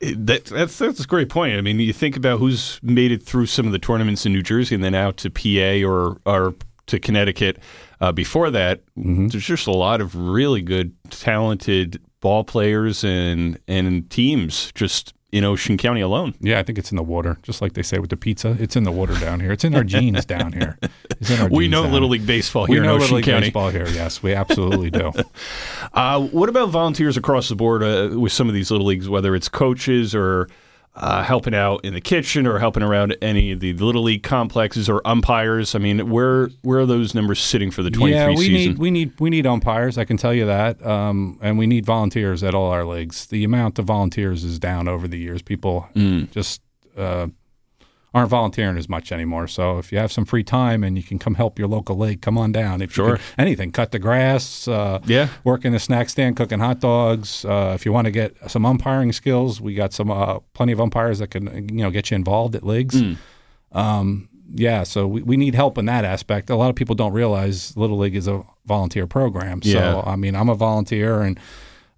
That, 0.00 0.44
that's 0.44 0.78
that's 0.78 1.00
a 1.00 1.06
great 1.08 1.28
point. 1.30 1.56
I 1.58 1.62
mean, 1.62 1.80
you 1.80 1.92
think 1.92 2.16
about 2.16 2.38
who's 2.38 2.78
made 2.80 3.10
it 3.10 3.24
through 3.24 3.46
some 3.46 3.66
of 3.66 3.72
the 3.72 3.80
tournaments 3.80 4.24
in 4.24 4.32
New 4.32 4.42
Jersey 4.42 4.76
and 4.76 4.84
then 4.84 4.94
out 4.94 5.16
to 5.16 5.30
PA 5.30 5.84
or 5.84 6.18
or 6.24 6.54
to 6.86 7.00
Connecticut. 7.00 7.58
Uh, 8.02 8.10
before 8.10 8.50
that, 8.50 8.82
there's 8.96 9.44
just 9.46 9.68
a 9.68 9.72
lot 9.72 10.00
of 10.00 10.16
really 10.16 10.60
good, 10.60 10.92
talented 11.08 12.00
ball 12.20 12.42
players 12.44 13.04
and 13.04 13.58
and 13.68 14.10
teams 14.10 14.72
just 14.74 15.14
in 15.30 15.44
Ocean 15.44 15.76
County 15.78 16.00
alone. 16.02 16.34
Yeah, 16.40 16.58
I 16.58 16.62
think 16.64 16.78
it's 16.78 16.90
in 16.90 16.96
the 16.96 17.02
water, 17.02 17.38
just 17.42 17.62
like 17.62 17.72
they 17.74 17.82
say 17.82 17.98
with 18.00 18.10
the 18.10 18.16
pizza. 18.16 18.56
It's 18.60 18.74
in 18.76 18.82
the 18.82 18.90
water 18.92 19.14
down 19.18 19.38
here. 19.40 19.52
It's 19.52 19.64
in 19.64 19.74
our 19.74 19.84
genes 19.84 20.26
down 20.26 20.52
here. 20.52 20.78
It's 21.20 21.30
in 21.30 21.40
our 21.40 21.48
We 21.48 21.68
know 21.68 21.82
Little. 21.82 22.08
League 22.08 22.26
baseball 22.26 22.66
here 22.66 22.80
We 22.82 22.86
know 22.86 22.94
in 22.96 23.00
Little 23.00 23.04
Ocean 23.04 23.16
League 23.16 23.24
County. 23.24 23.46
baseball 23.46 23.70
here. 23.70 23.86
Yes, 23.88 24.22
we 24.22 24.34
absolutely 24.34 24.90
do. 24.90 25.12
Uh, 25.94 26.20
what 26.28 26.48
about 26.48 26.70
volunteers 26.70 27.18
across 27.18 27.50
the 27.50 27.54
board 27.54 27.82
uh, 27.82 28.18
with 28.18 28.32
some 28.32 28.48
of 28.48 28.54
these 28.54 28.70
little 28.70 28.86
leagues, 28.86 29.10
whether 29.10 29.34
it's 29.34 29.46
coaches 29.48 30.14
or 30.14 30.48
uh, 30.94 31.22
helping 31.22 31.54
out 31.54 31.84
in 31.84 31.94
the 31.94 32.00
kitchen 32.00 32.46
or 32.46 32.58
helping 32.58 32.82
around 32.82 33.16
any 33.22 33.52
of 33.52 33.60
the 33.60 33.72
little 33.74 34.02
league 34.02 34.22
complexes 34.22 34.88
or 34.90 35.00
umpires? 35.06 35.74
I 35.74 35.78
mean, 35.78 36.10
where 36.10 36.48
where 36.62 36.80
are 36.80 36.86
those 36.86 37.14
numbers 37.14 37.40
sitting 37.40 37.70
for 37.70 37.82
the 37.82 37.90
23 37.90 38.12
yeah, 38.14 38.28
we 38.28 38.36
season? 38.36 38.52
need 38.72 38.78
we 38.78 38.90
need 38.90 39.12
we 39.20 39.30
need 39.30 39.46
umpires. 39.46 39.96
I 39.98 40.04
can 40.04 40.16
tell 40.16 40.34
you 40.34 40.46
that, 40.46 40.84
um, 40.84 41.38
and 41.40 41.56
we 41.56 41.66
need 41.66 41.86
volunteers 41.86 42.42
at 42.42 42.54
all 42.54 42.70
our 42.70 42.84
leagues. 42.84 43.26
The 43.26 43.42
amount 43.44 43.78
of 43.78 43.86
volunteers 43.86 44.44
is 44.44 44.58
down 44.58 44.88
over 44.88 45.08
the 45.08 45.18
years. 45.18 45.40
People 45.42 45.88
Mm. 45.94 46.30
just 46.30 46.60
uh, 46.96 47.28
aren't 48.14 48.28
volunteering 48.28 48.76
as 48.76 48.88
much 48.88 49.10
anymore. 49.12 49.46
So 49.46 49.78
if 49.78 49.90
you 49.90 49.96
have 49.98 50.12
some 50.12 50.24
free 50.26 50.44
time 50.44 50.84
and 50.84 50.96
you 50.98 51.02
can 51.02 51.18
come 51.18 51.34
help 51.36 51.58
your 51.58 51.66
local 51.68 51.96
league, 51.96 52.20
come 52.20 52.36
on 52.36 52.52
down. 52.52 52.82
If 52.82 52.90
you 52.96 53.04
Sure. 53.06 53.18
anything, 53.38 53.72
cut 53.72 53.90
the 53.90 53.98
grass. 53.98 54.68
Uh, 54.68 55.00
Yeah. 55.06 55.28
work 55.44 55.64
in 55.64 55.72
the 55.72 55.78
snack 55.78 56.08
stand, 56.10 56.36
cooking 56.36 56.58
hot 56.58 56.80
dogs. 56.80 57.44
Uh, 57.44 57.72
if 57.74 57.86
you 57.86 57.92
want 57.92 58.04
to 58.04 58.10
get 58.10 58.36
some 58.50 58.66
umpiring 58.66 59.12
skills, 59.12 59.60
we 59.60 59.74
got 59.74 59.92
some 59.94 60.10
uh, 60.10 60.40
plenty 60.52 60.72
of 60.72 60.80
umpires 60.80 61.20
that 61.20 61.28
can 61.30 61.46
you 61.70 61.82
know 61.82 61.90
get 61.90 62.10
you 62.10 62.14
involved 62.16 62.54
at 62.54 62.64
leagues. 62.66 63.00
Mm. 63.00 63.16
Um, 63.72 64.28
yeah, 64.54 64.82
so 64.82 65.06
we, 65.06 65.22
we 65.22 65.36
need 65.38 65.54
help 65.54 65.78
in 65.78 65.86
that 65.86 66.04
aspect. 66.04 66.50
A 66.50 66.56
lot 66.56 66.68
of 66.68 66.76
people 66.76 66.94
don't 66.94 67.12
realize 67.14 67.74
Little 67.76 67.96
League 67.96 68.14
is 68.16 68.28
a 68.28 68.42
volunteer 68.66 69.06
program. 69.06 69.62
So 69.62 69.70
Yeah. 69.70 70.02
I 70.04 70.16
mean, 70.16 70.36
I'm 70.36 70.50
a 70.50 70.54
volunteer, 70.54 71.22
and 71.22 71.40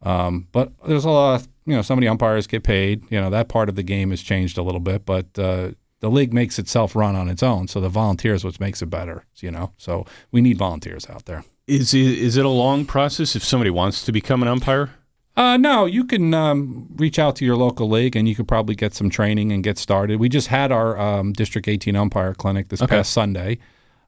um, 0.02 0.46
but 0.52 0.70
there's 0.86 1.04
a 1.04 1.10
lot. 1.10 1.40
Of, 1.40 1.48
you 1.66 1.74
know, 1.74 1.82
so 1.82 1.96
many 1.96 2.06
umpires 2.06 2.46
get 2.46 2.62
paid. 2.62 3.02
You 3.10 3.20
know, 3.20 3.30
that 3.30 3.48
part 3.48 3.68
of 3.70 3.74
the 3.74 3.82
game 3.82 4.10
has 4.10 4.20
changed 4.22 4.58
a 4.58 4.62
little 4.62 4.80
bit, 4.80 5.04
but 5.06 5.26
uh, 5.38 5.70
the 6.04 6.10
league 6.10 6.34
makes 6.34 6.58
itself 6.58 6.94
run 6.94 7.16
on 7.16 7.30
its 7.30 7.42
own. 7.42 7.66
So 7.66 7.80
the 7.80 7.88
volunteers, 7.88 8.44
what 8.44 8.60
makes 8.60 8.82
it 8.82 8.90
better, 8.90 9.24
you 9.40 9.50
know. 9.50 9.72
So 9.78 10.04
we 10.32 10.42
need 10.42 10.58
volunteers 10.58 11.08
out 11.08 11.24
there. 11.24 11.44
Is 11.66 11.94
it, 11.94 12.18
is 12.18 12.36
it 12.36 12.44
a 12.44 12.50
long 12.50 12.84
process 12.84 13.34
if 13.34 13.42
somebody 13.42 13.70
wants 13.70 14.04
to 14.04 14.12
become 14.12 14.42
an 14.42 14.48
umpire? 14.48 14.90
Uh, 15.34 15.56
no, 15.56 15.86
you 15.86 16.04
can 16.04 16.34
um, 16.34 16.86
reach 16.96 17.18
out 17.18 17.36
to 17.36 17.44
your 17.46 17.56
local 17.56 17.88
league 17.88 18.16
and 18.16 18.28
you 18.28 18.34
could 18.34 18.46
probably 18.46 18.74
get 18.74 18.92
some 18.92 19.08
training 19.08 19.50
and 19.50 19.64
get 19.64 19.78
started. 19.78 20.20
We 20.20 20.28
just 20.28 20.48
had 20.48 20.70
our 20.72 20.98
um, 21.00 21.32
District 21.32 21.66
18 21.66 21.96
umpire 21.96 22.34
clinic 22.34 22.68
this 22.68 22.82
Okay. 22.82 22.96
past 22.96 23.10
Sunday. 23.14 23.58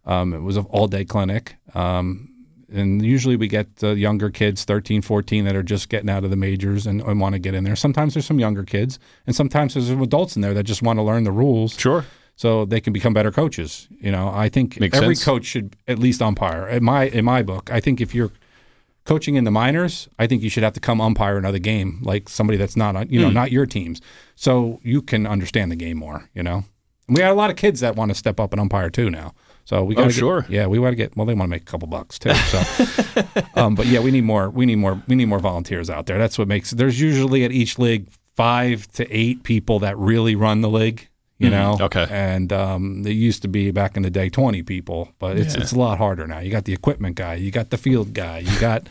Um, 0.05 0.35
it 0.35 0.41
was 0.41 0.59
an 0.59 0.67
all 0.69 0.89
day 0.89 1.07
clinic. 1.07 1.57
Um, 1.75 2.29
and 2.73 3.05
usually 3.05 3.37
we 3.37 3.49
get 3.49 3.69
uh, 3.83 3.89
younger 3.93 4.31
kids, 4.31 4.65
13, 4.65 5.03
14, 5.03 5.45
that 5.45 5.55
are 5.57 5.63
just 5.63 5.89
getting 5.89 6.11
out 6.11 6.25
of 6.25 6.31
the 6.31 6.37
majors 6.37 6.87
and, 6.87 7.01
and 7.03 7.21
want 7.21 7.35
to 7.35 7.39
get 7.39 7.55
in 7.55 7.65
there. 7.65 7.77
Sometimes 7.77 8.15
there's 8.15 8.27
some 8.27 8.39
younger 8.41 8.65
kids, 8.65 8.99
and 9.27 9.35
sometimes 9.37 9.75
there's 9.75 9.89
some 9.89 10.03
adults 10.03 10.37
in 10.37 10.43
there 10.43 10.55
that 10.55 10.65
just 10.65 10.83
want 10.83 10.99
to 10.99 11.03
learn 11.03 11.25
the 11.25 11.33
rules 11.33 11.79
Sure. 11.79 12.05
so 12.35 12.65
they 12.65 12.81
can 12.81 12.93
become 12.93 13.15
better 13.15 13.31
coaches. 13.31 13.89
You 14.01 14.11
know, 14.13 14.31
I 14.35 14.49
think 14.49 14.81
Makes 14.81 14.97
every 14.99 15.15
sense. 15.15 15.25
coach 15.25 15.45
should 15.45 15.77
at 15.87 15.99
least 15.99 16.21
umpire. 16.23 16.67
In 16.69 16.83
my 16.85 17.05
in 17.05 17.25
my 17.25 17.43
book, 17.43 17.71
I 17.73 17.81
think 17.81 18.01
if 18.01 18.15
you're 18.15 18.33
coaching 19.05 19.37
in 19.37 19.45
the 19.45 19.51
minors, 19.53 20.09
I 20.19 20.27
think 20.27 20.43
you 20.43 20.51
should 20.51 20.65
have 20.65 20.73
to 20.73 20.81
come 20.81 21.01
umpire 21.01 21.37
another 21.39 21.61
game, 21.61 22.01
like 22.03 22.29
somebody 22.29 22.57
that's 22.57 22.77
not 22.77 22.97
on, 22.97 23.09
you 23.09 23.21
know, 23.21 23.31
not 23.31 23.53
your 23.53 23.65
teams, 23.67 24.01
so 24.35 24.81
you 24.83 25.01
can 25.01 25.27
understand 25.27 25.71
the 25.71 25.77
game 25.77 25.97
more. 25.99 26.29
You 26.35 26.43
know, 26.43 26.65
and 27.07 27.17
we 27.17 27.21
got 27.21 27.31
a 27.31 27.35
lot 27.35 27.51
of 27.51 27.57
kids 27.57 27.79
that 27.81 27.95
want 27.95 28.11
to 28.11 28.15
step 28.17 28.41
up 28.41 28.53
and 28.53 28.61
umpire 28.61 28.91
too 28.91 29.09
now. 29.11 29.33
So 29.67 29.85
we 29.85 29.95
got 29.95 30.07
Oh, 30.07 30.09
sure. 30.11 30.47
yeah, 30.49 30.67
we 30.67 30.79
want 30.79 30.93
to 30.93 30.97
get 30.97 31.15
well. 31.17 31.27
They 31.27 31.35
want 31.35 31.49
to 31.49 31.51
make 31.51 31.63
a 31.63 31.65
couple 31.67 31.89
bucks 31.89 32.19
too. 32.19 32.33
So, 32.35 32.63
um, 33.55 33.75
but 33.75 33.87
yeah, 33.87 34.01
we 34.01 34.11
need 34.11 34.25
more. 34.25 34.49
We 34.49 34.65
need 34.65 34.77
more. 34.77 35.03
We 35.09 35.15
need 35.17 35.27
more 35.27 35.39
volunteers 35.41 35.91
out 35.91 36.07
there. 36.07 36.17
That's 36.19 36.39
what 36.39 36.49
makes. 36.49 36.71
There's 36.71 36.99
usually 37.01 37.45
at 37.45 37.53
each 37.53 37.79
league 37.79 38.09
five 38.37 38.87
to 38.93 39.07
eight 39.15 39.43
people 39.43 39.81
that 39.81 39.99
really 39.99 40.35
run 40.37 40.61
the 40.63 40.71
league. 40.71 41.09
You 41.39 41.51
know, 41.51 41.75
Mm-hmm. 41.75 41.83
Okay. 41.83 42.07
and 42.11 42.51
um, 42.51 43.03
there 43.03 43.13
used 43.13 43.43
to 43.43 43.49
be 43.49 43.71
back 43.71 43.99
in 43.99 44.03
the 44.03 44.09
day 44.09 44.31
20 44.31 44.63
people, 44.63 45.11
but 45.19 45.37
it's 45.37 45.55
Yeah. 45.55 45.61
it's 45.61 45.73
a 45.73 45.79
lot 45.79 45.99
harder 45.99 46.27
now. 46.27 46.39
You 46.39 46.51
got 46.51 46.65
the 46.65 46.73
equipment 46.73 47.17
guy, 47.17 47.35
you 47.35 47.51
got 47.51 47.69
the 47.69 47.77
field 47.77 48.15
guy, 48.15 48.39
you 48.39 48.59
got 48.59 48.89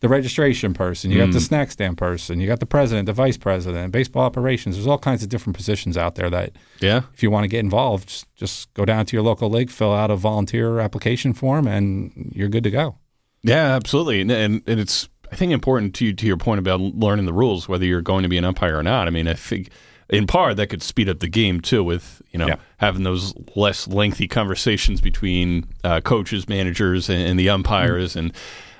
the 0.00 0.08
registration 0.08 0.74
person, 0.74 1.10
you 1.10 1.18
got 1.18 1.28
Mm. 1.30 1.32
the 1.32 1.40
snack 1.40 1.70
stand 1.70 1.98
person, 1.98 2.40
you 2.40 2.46
got 2.46 2.60
the 2.60 2.66
president, 2.66 3.06
the 3.06 3.12
vice 3.12 3.36
president, 3.36 3.92
baseball 3.92 4.22
operations. 4.24 4.76
There's 4.76 4.86
all 4.86 4.98
kinds 4.98 5.22
of 5.22 5.28
different 5.28 5.56
positions 5.56 5.96
out 5.96 6.14
there 6.14 6.30
that 6.30 6.52
Yeah. 6.80 7.02
if 7.14 7.22
you 7.22 7.30
want 7.30 7.44
to 7.44 7.48
get 7.48 7.60
involved, 7.60 8.08
just, 8.08 8.26
just 8.36 8.74
go 8.74 8.84
down 8.84 9.06
to 9.06 9.16
your 9.16 9.24
local 9.24 9.50
league, 9.50 9.70
fill 9.70 9.92
out 9.92 10.10
a 10.10 10.16
volunteer 10.16 10.78
application 10.78 11.32
form, 11.32 11.66
and 11.66 12.30
you're 12.34 12.48
good 12.48 12.64
to 12.64 12.70
go. 12.70 12.96
Yeah, 13.42 13.74
absolutely. 13.74 14.20
And, 14.20 14.30
and 14.30 14.62
and 14.66 14.80
it's 14.80 15.08
I 15.32 15.36
think 15.36 15.52
important 15.52 15.94
to 15.96 16.12
to 16.12 16.26
your 16.26 16.36
point 16.36 16.58
about 16.58 16.80
learning 16.80 17.26
the 17.26 17.32
rules, 17.32 17.68
whether 17.68 17.84
you're 17.84 18.00
going 18.02 18.22
to 18.22 18.28
be 18.28 18.38
an 18.38 18.44
umpire 18.44 18.78
or 18.78 18.82
not. 18.82 19.06
I 19.08 19.10
mean, 19.10 19.28
I 19.28 19.34
think 19.34 19.68
in 20.10 20.26
part 20.26 20.56
that 20.56 20.68
could 20.68 20.82
speed 20.82 21.08
up 21.08 21.18
the 21.20 21.28
game 21.28 21.60
too, 21.60 21.84
with 21.84 22.22
you 22.32 22.38
know 22.38 22.46
Yeah. 22.48 22.56
having 22.78 23.02
those 23.02 23.34
less 23.54 23.86
lengthy 23.86 24.26
conversations 24.26 25.00
between 25.00 25.66
uh, 25.84 26.00
coaches, 26.00 26.48
managers, 26.48 27.08
and, 27.10 27.20
and 27.28 27.38
the 27.38 27.48
umpires, 27.50 28.16
and 28.16 28.32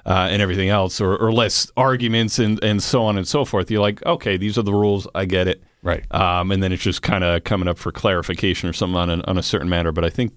uh, 0.08 0.28
and 0.30 0.40
everything 0.40 0.70
else, 0.70 1.00
or, 1.00 1.16
or 1.16 1.30
less 1.30 1.70
arguments 1.76 2.38
and 2.38 2.62
and 2.64 2.82
so 2.82 3.04
on 3.04 3.18
and 3.18 3.28
so 3.28 3.44
forth. 3.44 3.70
You're 3.70 3.82
like, 3.82 4.04
okay, 4.06 4.38
these 4.38 4.56
are 4.56 4.62
the 4.62 4.72
rules. 4.72 5.06
I 5.14 5.26
get 5.26 5.46
it. 5.46 5.62
Right. 5.82 6.02
Um, 6.12 6.50
and 6.50 6.62
then 6.62 6.72
it's 6.72 6.82
just 6.82 7.02
kind 7.02 7.22
of 7.22 7.44
coming 7.44 7.68
up 7.68 7.78
for 7.78 7.92
clarification 7.92 8.68
or 8.68 8.72
something 8.72 8.96
on 8.96 9.10
a, 9.10 9.22
on 9.24 9.38
a 9.38 9.42
certain 9.42 9.68
matter. 9.68 9.92
But 9.92 10.04
I 10.04 10.10
think, 10.10 10.32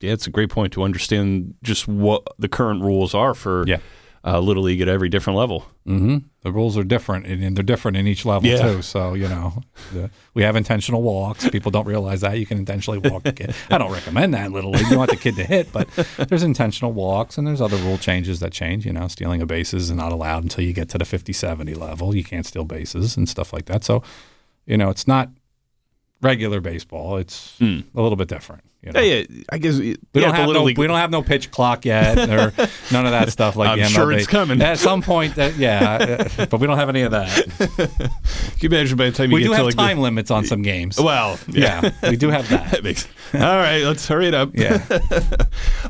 yeah, 0.00 0.12
it's 0.12 0.26
a 0.26 0.30
great 0.30 0.50
point 0.50 0.72
to 0.74 0.82
understand 0.82 1.54
just 1.62 1.88
what 1.88 2.22
the 2.38 2.48
current 2.48 2.82
rules 2.82 3.14
are 3.14 3.34
for 3.34 3.64
Yeah. 3.66 3.78
Uh, 4.26 4.40
Little 4.40 4.62
League 4.62 4.80
at 4.80 4.88
every 4.88 5.08
different 5.10 5.38
level. 5.38 5.66
hmm 5.84 6.16
The 6.42 6.50
rules 6.50 6.78
are 6.78 6.84
different, 6.84 7.26
and 7.26 7.54
they're 7.56 7.62
different 7.62 7.96
in 7.98 8.06
each 8.06 8.24
level 8.24 8.48
Yeah. 8.48 8.62
too. 8.62 8.82
So 8.82 9.12
you 9.14 9.28
know, 9.28 9.62
the, 9.92 10.10
we 10.32 10.42
have 10.42 10.56
intentional 10.56 11.02
walks. 11.02 11.48
People 11.50 11.70
don't 11.70 11.86
realize 11.86 12.22
that 12.22 12.38
you 12.38 12.46
can 12.46 12.56
intentionally 12.58 12.98
walk 13.10 13.22
the 13.24 13.32
kid. 13.32 13.54
I 13.70 13.76
don't 13.78 13.92
recommend 13.92 14.32
that 14.34 14.50
little 14.50 14.70
league. 14.70 14.88
You 14.90 14.96
want 14.98 15.10
the 15.10 15.16
kid 15.16 15.36
to 15.36 15.44
hit, 15.44 15.70
but 15.72 15.88
there's 16.28 16.42
intentional 16.42 16.92
walks, 16.92 17.36
and 17.38 17.46
there's 17.46 17.60
other 17.60 17.76
rule 17.78 17.98
changes 17.98 18.40
that 18.40 18.52
change. 18.52 18.86
You 18.86 18.92
know, 18.94 19.08
stealing 19.08 19.42
a 19.42 19.46
bases 19.46 19.84
is 19.90 19.90
not 19.96 20.10
allowed 20.12 20.42
until 20.42 20.64
you 20.64 20.72
get 20.72 20.88
to 20.90 20.98
the 20.98 21.04
50-70 21.04 21.76
level. 21.76 22.14
You 22.16 22.24
can't 22.24 22.46
steal 22.46 22.64
bases 22.64 23.16
and 23.18 23.28
stuff 23.28 23.52
like 23.52 23.66
that. 23.66 23.84
So, 23.84 24.02
you 24.66 24.76
know, 24.78 24.88
it's 24.88 25.06
not 25.06 25.28
regular 26.22 26.60
baseball. 26.60 27.18
It's 27.18 27.56
a 27.60 27.84
little 27.94 28.16
bit 28.16 28.28
different. 28.28 28.62
You 28.84 28.92
know? 28.92 29.00
Yeah, 29.00 29.24
yeah. 29.28 29.42
I 29.50 29.58
guess 29.58 29.78
we 29.78 29.96
don't 30.12 30.34
have 30.34 30.50
no. 30.50 30.64
We 30.64 30.74
don't 30.74 30.90
have 30.98 31.10
no 31.10 31.22
pitch 31.22 31.50
clock 31.50 31.84
yet, 31.84 32.18
or 32.18 32.52
none 32.92 33.06
of 33.06 33.12
that 33.12 33.30
stuff. 33.30 33.56
Like 33.56 33.70
I'm 33.70 33.78
the 33.78 33.84
MLB. 33.84 33.88
sure 33.94 34.12
it's 34.12 34.26
coming. 34.26 34.60
at 34.62 34.78
some 34.78 35.00
point. 35.02 35.36
That, 35.36 35.56
yeah, 35.56 36.26
uh, 36.38 36.46
but 36.46 36.60
we 36.60 36.66
don't 36.66 36.76
have 36.76 36.88
any 36.88 37.02
of 37.02 37.12
that. 37.12 37.28
Can 38.58 38.58
you 38.60 38.68
imagine 38.68 38.96
by 38.96 39.06
the 39.06 39.12
time 39.12 39.30
you 39.30 39.34
We 39.36 39.40
get 39.40 39.46
do 39.46 39.52
to 39.52 39.56
have 39.56 39.66
like 39.66 39.74
time 39.76 39.98
limits 39.98 40.30
on 40.30 40.44
some 40.44 40.62
games. 40.62 41.00
Well, 41.00 41.38
yeah, 41.48 41.90
we 42.02 42.16
do 42.16 42.28
have 42.30 42.48
that. 42.50 42.64
That 42.74 42.82
makes 42.84 43.06
all 43.34 43.40
right. 43.40 43.82
Let's 43.84 44.06
hurry 44.08 44.26
it 44.26 44.34
up. 44.34 44.50
Yeah, 44.54 44.84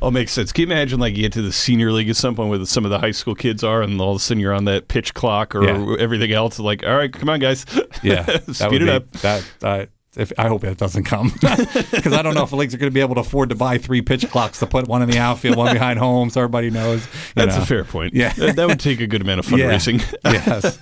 all 0.03 0.11
makes 0.11 0.33
sense. 0.33 0.53
Can 0.53 0.63
you 0.69 0.73
imagine 0.75 1.01
like 1.01 1.17
you 1.17 1.23
get 1.23 1.33
to 1.35 1.43
the 1.43 1.53
senior 1.53 1.93
league 1.93 2.09
at 2.09 2.17
some 2.17 2.35
point 2.35 2.51
where 2.51 2.65
some 2.67 2.85
of 2.85 2.91
the 2.91 2.99
high 2.99 3.11
school 3.11 3.35
kids 3.35 3.65
are, 3.65 3.83
and 3.83 4.01
all 4.01 4.11
of 4.13 4.17
a 4.17 4.19
sudden 4.21 4.41
you're 4.41 4.53
on 4.53 4.65
that 4.67 4.89
pitch 4.89 5.15
clock 5.15 5.55
or 5.55 5.65
Yeah. 5.65 5.97
everything 5.99 6.33
else? 6.33 6.59
Like, 6.59 6.85
all 6.85 6.95
right, 6.97 7.13
come 7.13 7.29
on, 7.29 7.41
guys. 7.41 7.65
yeah. 8.03 8.23
that 8.23 8.55
Speed 8.55 8.83
it 8.83 8.87
be- 8.87 8.91
up. 8.91 9.11
That 9.23 9.45
uh, 9.63 9.87
if 10.17 10.33
I 10.39 10.49
hope 10.49 10.65
it 10.65 10.79
doesn't 10.79 11.05
come 11.05 11.33
because 11.41 12.13
I 12.13 12.23
don't 12.23 12.35
know 12.35 12.43
if 12.45 12.51
the 12.51 12.57
leagues 12.57 12.75
are 12.75 12.79
going 12.79 12.91
to 12.91 12.95
be 12.95 13.01
able 13.01 13.15
to 13.17 13.21
afford 13.23 13.49
to 13.51 13.55
buy 13.55 13.79
three 13.79 14.03
pitch 14.03 14.29
clocks 14.31 14.59
to 14.61 14.67
put 14.67 14.87
one 14.89 15.03
in 15.03 15.11
the 15.11 15.19
outfield, 15.19 15.57
one 15.57 15.73
behind 15.73 15.99
home, 15.99 16.31
so 16.31 16.41
everybody 16.41 16.71
knows. 16.71 17.07
That's 17.35 17.57
know. 17.57 17.63
a 17.63 17.67
fair 17.67 17.85
point. 17.85 18.15
Yeah. 18.15 18.33
that, 18.35 18.57
that 18.57 18.69
would 18.69 18.81
take 18.81 19.01
a 19.01 19.07
good 19.07 19.21
amount 19.23 19.41
of 19.41 19.51
Yeah. 19.59 19.71
fundraising. 19.75 20.17
yes. 20.25 20.79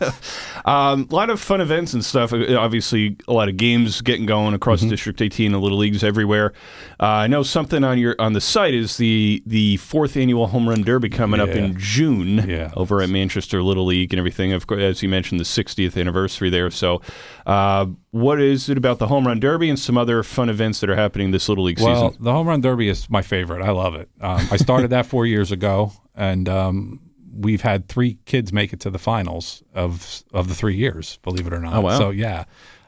Um, 0.65 1.09
a 1.11 1.15
lot 1.15 1.31
of 1.31 1.41
fun 1.41 1.61
events 1.61 1.93
and 1.93 2.05
stuff. 2.05 2.33
Uh, 2.33 2.57
Obviously, 2.57 3.17
a 3.29 3.33
lot 3.33 3.49
of 3.49 3.57
games 3.57 4.01
getting 4.01 4.27
going 4.27 4.55
across 4.55 4.81
Mm-hmm. 4.81 4.91
District 4.91 5.21
18 5.23 5.47
and 5.47 5.55
the 5.55 5.59
little 5.59 5.79
leagues 5.79 6.03
everywhere. 6.05 6.53
Uh, 7.01 7.07
I 7.07 7.27
know 7.27 7.43
something 7.43 7.85
on 7.85 7.99
your 7.99 8.15
on 8.19 8.33
the 8.33 8.41
site 8.41 8.75
is 8.75 8.97
the 8.97 9.43
the 9.47 9.77
fourth 9.79 10.17
annual 10.17 10.47
Home 10.49 10.69
Run 10.69 10.83
Derby 10.83 11.09
coming 11.09 11.41
up 11.41 11.51
in 11.51 11.77
June 11.79 12.49
Yeah. 12.49 12.73
over 12.77 13.01
at 13.03 13.11
Manchester 13.11 13.63
Little 13.63 13.85
League 13.87 14.13
and 14.13 14.19
everything. 14.19 14.53
Of 14.53 14.67
course, 14.67 14.81
as 14.81 15.03
you 15.03 15.09
mentioned, 15.09 15.41
the 15.41 15.45
60th 15.45 15.99
anniversary 16.01 16.51
there. 16.51 16.71
So, 16.71 17.01
uh, 17.47 17.87
what 18.11 18.41
is 18.41 18.69
it 18.69 18.77
about 18.79 18.99
the 18.99 19.07
Home 19.07 19.22
Run 19.27 19.41
Derby 19.41 19.69
and 19.69 19.79
some 19.79 19.97
other 19.99 20.23
fun 20.23 20.49
events 20.49 20.81
that 20.81 20.91
are 20.91 20.97
happening 20.97 21.31
this 21.31 21.49
Little 21.49 21.65
League 21.65 21.81
Well, 21.81 22.11
season? 22.11 22.25
the 22.25 22.33
home 22.33 22.47
run 22.49 22.61
derby 22.61 22.89
is 22.89 23.09
my 23.11 23.23
favorite. 23.23 23.63
I 23.63 23.71
love 23.71 23.95
it. 23.95 24.09
Um, 24.21 24.47
I 24.51 24.57
started 24.57 24.91
that 24.91 25.07
four 25.07 25.27
years 25.27 25.51
ago, 25.53 25.93
and 26.15 26.49
um, 26.49 27.01
we've 27.35 27.63
had 27.63 27.89
three 27.89 28.19
kids 28.27 28.53
make 28.53 28.73
it 28.73 28.81
to 28.81 28.91
the 28.91 28.99
finals 28.99 29.63
of 29.75 30.23
of 30.33 30.49
the 30.49 30.55
three 30.55 30.77
years. 30.77 31.19
Believe 31.23 31.47
it 31.47 31.53
or 31.53 31.59
not. 31.59 31.75
Oh, 31.75 31.81
wow. 31.81 31.99
So 31.99 32.11
yeah, 32.11 32.45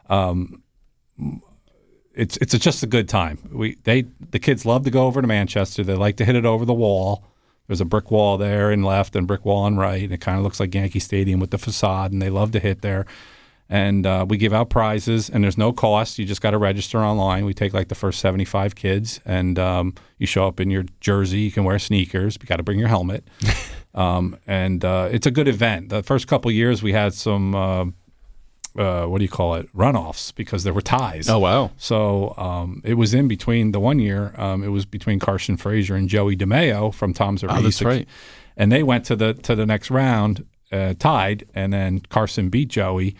um, 0.09 0.61
it's 2.13 2.37
it's 2.37 2.57
just 2.57 2.83
a 2.83 2.87
good 2.87 3.09
time. 3.09 3.39
We 3.51 3.75
they 3.83 4.05
the 4.31 4.39
kids 4.39 4.65
love 4.65 4.83
to 4.85 4.91
go 4.91 5.05
over 5.05 5.21
to 5.21 5.27
Manchester. 5.27 5.83
They 5.83 5.95
like 5.95 6.17
to 6.17 6.25
hit 6.25 6.35
it 6.35 6.45
over 6.45 6.65
the 6.65 6.73
wall. 6.73 7.25
There's 7.67 7.81
a 7.81 7.85
brick 7.85 8.11
wall 8.11 8.37
there 8.37 8.71
and 8.71 8.85
left, 8.85 9.15
and 9.15 9.25
brick 9.27 9.43
wall 9.43 9.63
on 9.63 9.75
right. 9.75 10.03
And 10.03 10.11
it 10.13 10.21
kind 10.21 10.37
of 10.37 10.43
looks 10.43 10.59
like 10.59 10.73
Yankee 10.75 10.99
Stadium 10.99 11.39
with 11.39 11.49
the 11.51 11.57
facade, 11.57 12.11
and 12.11 12.21
they 12.21 12.29
love 12.29 12.51
to 12.51 12.59
hit 12.59 12.81
there 12.81 13.05
and 13.69 14.05
uh, 14.05 14.25
we 14.27 14.37
give 14.37 14.53
out 14.53 14.69
prizes 14.69 15.29
and 15.29 15.43
there's 15.43 15.57
no 15.57 15.73
cost. 15.73 16.19
You 16.19 16.25
just 16.25 16.41
got 16.41 16.51
to 16.51 16.57
register 16.57 16.99
online. 16.99 17.45
We 17.45 17.53
take 17.53 17.73
like 17.73 17.87
the 17.87 17.95
first 17.95 18.19
75 18.19 18.75
kids 18.75 19.19
and 19.25 19.57
um, 19.57 19.93
you 20.19 20.27
show 20.27 20.47
up 20.47 20.59
in 20.59 20.69
your 20.69 20.85
jersey. 21.01 21.39
You 21.39 21.51
can 21.51 21.63
wear 21.63 21.79
sneakers 21.79 22.37
you 22.39 22.45
got 22.47 22.57
to 22.57 22.63
bring 22.63 22.79
your 22.79 22.89
helmet. 22.89 23.27
Um, 23.95 24.37
and 24.45 24.83
uh, 24.83 25.07
it's 25.09 25.25
a 25.25 25.31
good 25.31 25.47
event. 25.47 25.87
The 25.87 26.03
first 26.03 26.27
couple 26.27 26.51
years 26.51 26.83
we 26.83 26.91
had 26.91 27.13
some 27.13 27.55
uh, 27.55 27.85
uh, 28.77 29.05
what 29.05 29.19
do 29.19 29.23
you 29.23 29.29
call 29.29 29.55
it? 29.55 29.71
Runoffs 29.73 30.35
because 30.35 30.65
there 30.65 30.73
were 30.73 30.81
ties. 30.81 31.29
Oh 31.29 31.39
wow! 31.39 31.71
so 31.77 32.33
um, 32.37 32.81
it 32.83 32.95
was 32.95 33.13
in 33.13 33.29
between 33.29 33.71
the 33.71 33.79
one 33.79 33.99
year. 33.99 34.33
Um, 34.37 34.63
it 34.65 34.67
was 34.67 34.85
between 34.85 35.19
Carson 35.19 35.55
Frazier 35.55 35.95
and 35.95 36.09
Joey 36.09 36.35
DeMeo 36.35 36.93
from 36.93 37.13
Tom's 37.13 37.41
Oh, 37.45 37.47
that's 37.61 37.81
right. 37.81 38.05
and 38.57 38.69
they 38.69 38.83
went 38.83 39.05
to 39.05 39.15
the 39.15 39.33
to 39.33 39.55
the 39.55 39.65
next 39.65 39.89
round 39.89 40.45
uh, 40.73 40.93
tied, 40.99 41.45
and 41.55 41.71
then 41.71 42.01
Carson 42.09 42.49
beat 42.49 42.67
Joey, 42.67 43.15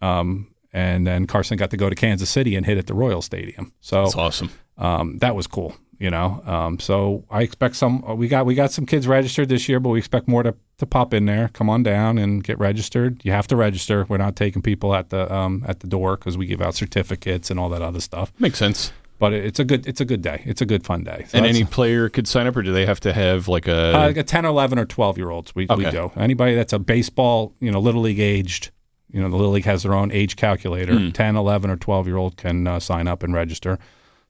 um, 0.00 0.48
and 0.72 1.06
then 1.06 1.26
Carson 1.26 1.56
got 1.56 1.70
to 1.70 1.76
go 1.76 1.88
to 1.88 1.96
Kansas 1.96 2.28
City 2.30 2.54
and 2.56 2.64
hit 2.66 2.78
at 2.78 2.86
the 2.86 2.94
Royal 2.94 3.22
Stadium. 3.22 3.72
So 3.80 4.02
That's 4.04 4.14
awesome. 4.16 4.50
um, 4.76 5.18
that 5.18 5.34
was 5.34 5.46
cool, 5.46 5.74
you 5.98 6.10
know. 6.10 6.42
Um, 6.46 6.78
so 6.78 7.24
I 7.30 7.42
expect 7.42 7.76
some. 7.76 8.04
uh, 8.06 8.14
We 8.14 8.28
got 8.28 8.44
we 8.46 8.54
got 8.54 8.70
some 8.70 8.84
kids 8.86 9.06
registered 9.08 9.48
this 9.48 9.68
year, 9.68 9.80
but 9.80 9.88
we 9.90 9.98
expect 9.98 10.28
more 10.28 10.42
to, 10.42 10.54
to 10.78 10.86
pop 10.86 11.14
in 11.14 11.24
there. 11.26 11.48
Come 11.54 11.70
on 11.70 11.82
down 11.82 12.18
and 12.18 12.44
get 12.44 12.58
registered. 12.58 13.20
You 13.24 13.32
have 13.32 13.46
to 13.48 13.56
register. 13.56 14.04
We're 14.08 14.18
not 14.18 14.36
taking 14.36 14.60
people 14.62 14.94
at 14.94 15.08
the 15.10 15.32
um, 15.34 15.64
at 15.66 15.80
the 15.80 15.86
door 15.86 16.16
because 16.16 16.36
we 16.36 16.46
give 16.46 16.60
out 16.60 16.74
certificates 16.74 17.50
and 17.50 17.58
all 17.58 17.70
that 17.70 17.82
other 17.82 18.00
stuff. 18.00 18.32
Makes 18.38 18.58
sense. 18.58 18.92
But 19.18 19.32
it's 19.32 19.58
a 19.58 19.64
good 19.64 19.84
it's 19.88 20.00
a 20.00 20.04
good 20.04 20.22
day. 20.22 20.42
It's 20.44 20.60
a 20.60 20.66
good 20.66 20.84
fun 20.84 21.02
day. 21.02 21.24
So 21.28 21.38
and 21.38 21.46
any 21.46 21.64
player 21.64 22.08
could 22.08 22.28
sign 22.28 22.46
up, 22.46 22.56
or 22.56 22.62
do 22.62 22.72
they 22.72 22.86
have 22.86 23.00
to 23.00 23.12
have 23.12 23.48
like 23.48 23.66
a? 23.66 23.96
uh, 23.96 24.00
like 24.00 24.16
a 24.18 24.22
10 24.22 24.44
or 24.46 24.50
11 24.50 24.78
or 24.78 24.84
12 24.84 25.18
year 25.18 25.30
olds 25.30 25.52
we, 25.56 25.66
we 25.66 25.86
Okay. 25.86 25.90
do 25.90 26.12
anybody 26.16 26.54
that's 26.54 26.72
a 26.72 26.78
baseball 26.78 27.52
you 27.58 27.72
know 27.72 27.80
little 27.80 28.02
league 28.02 28.20
aged 28.20 28.70
you 29.10 29.20
know 29.20 29.28
the 29.28 29.36
little 29.36 29.52
league 29.52 29.64
has 29.64 29.82
their 29.82 29.94
own 29.94 30.10
age 30.12 30.36
calculator 30.36 30.94
Hmm. 30.98 31.10
10 31.10 31.36
11 31.36 31.70
or 31.70 31.76
12 31.76 32.06
year 32.06 32.16
old 32.16 32.36
can 32.36 32.66
uh, 32.66 32.78
sign 32.80 33.08
up 33.08 33.22
and 33.22 33.32
register 33.34 33.78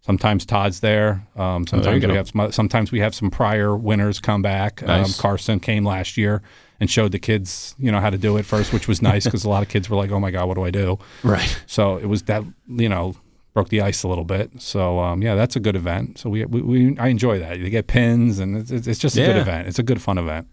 sometimes 0.00 0.46
todd's 0.46 0.80
there 0.80 1.26
um, 1.36 1.64
Oh, 1.72 1.76
you 1.76 1.82
sometimes 1.82 2.06
we 2.06 2.14
have 2.16 2.28
some, 2.28 2.52
sometimes 2.52 2.92
we 2.92 3.00
have 3.00 3.14
some 3.14 3.30
prior 3.30 3.76
winners 3.76 4.20
come 4.20 4.42
back 4.42 4.82
um, 4.88 5.06
carson 5.18 5.60
came 5.60 5.84
last 5.84 6.16
year 6.16 6.42
and 6.80 6.88
showed 6.90 7.12
the 7.12 7.18
kids 7.18 7.74
you 7.78 7.90
know 7.90 8.00
how 8.00 8.10
to 8.10 8.18
do 8.18 8.36
it 8.36 8.44
first 8.46 8.72
which 8.72 8.86
was 8.88 9.02
nice 9.02 9.24
because 9.24 9.44
a 9.44 9.48
lot 9.48 9.62
of 9.62 9.68
kids 9.68 9.90
were 9.90 9.96
like 9.96 10.10
oh 10.10 10.20
my 10.20 10.30
god 10.30 10.46
what 10.46 10.54
do 10.54 10.64
i 10.64 10.70
do 10.70 10.98
right. 11.24 11.60
so 11.66 11.96
it 11.96 12.06
was 12.06 12.22
that 12.24 12.42
you 12.68 12.88
know 12.88 13.14
broke 13.54 13.70
the 13.70 13.80
ice 13.80 14.04
a 14.04 14.08
little 14.08 14.24
bit. 14.26 14.50
So 14.60 15.00
um, 15.00 15.20
yeah, 15.20 15.34
that's 15.34 15.56
a 15.56 15.60
good 15.60 15.74
event. 15.74 16.18
So 16.18 16.30
we, 16.30 16.44
we, 16.44 16.60
we 16.62 16.98
I 16.98 17.08
enjoy 17.08 17.40
that. 17.40 17.58
You 17.58 17.68
get 17.70 17.88
pins, 17.88 18.38
and 18.38 18.56
it's, 18.56 18.70
it's 18.70 19.00
just 19.00 19.16
a 19.16 19.26
good 19.26 19.36
event. 19.36 19.66
It's 19.66 19.80
a 19.80 19.82
good 19.82 20.00
fun 20.00 20.16
event. 20.16 20.46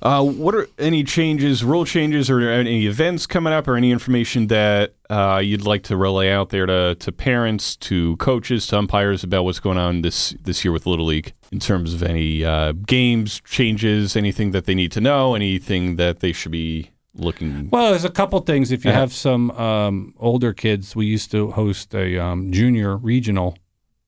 Uh, 0.00 0.22
what 0.24 0.54
are 0.54 0.68
any 0.78 1.02
changes, 1.02 1.64
rule 1.64 1.84
changes, 1.84 2.30
or 2.30 2.40
any 2.40 2.86
events 2.86 3.26
coming 3.26 3.52
up, 3.52 3.66
or 3.66 3.76
any 3.76 3.90
information 3.90 4.46
that 4.46 4.94
uh, 5.10 5.40
you'd 5.42 5.62
like 5.66 5.82
to 5.82 5.96
relay 5.96 6.30
out 6.30 6.50
there 6.50 6.66
to, 6.66 6.94
to 6.96 7.10
parents, 7.10 7.74
to 7.76 8.16
coaches, 8.18 8.66
to 8.68 8.78
umpires 8.78 9.24
about 9.24 9.44
what's 9.44 9.60
going 9.60 9.78
on 9.78 10.02
this 10.02 10.30
this 10.42 10.64
year 10.64 10.72
with 10.72 10.86
Little 10.86 11.06
League 11.06 11.32
in 11.50 11.58
terms 11.58 11.94
of 11.94 12.02
any 12.02 12.44
uh, 12.44 12.72
games 12.86 13.40
changes, 13.44 14.16
anything 14.16 14.52
that 14.52 14.66
they 14.66 14.74
need 14.74 14.92
to 14.92 15.00
know, 15.00 15.34
anything 15.34 15.96
that 15.96 16.20
they 16.20 16.32
should 16.32 16.52
be 16.52 16.90
looking. 17.14 17.68
Well, 17.70 17.90
there's 17.90 18.04
a 18.04 18.10
couple 18.10 18.38
things. 18.40 18.70
If 18.70 18.84
you 18.84 18.92
Yeah. 18.92 18.98
have 19.00 19.12
some 19.12 19.50
um, 19.52 20.14
older 20.18 20.52
kids, 20.52 20.94
we 20.94 21.06
used 21.06 21.30
to 21.32 21.50
host 21.52 21.92
a 21.94 22.16
um, 22.18 22.52
junior 22.52 22.96
regional 22.96 23.56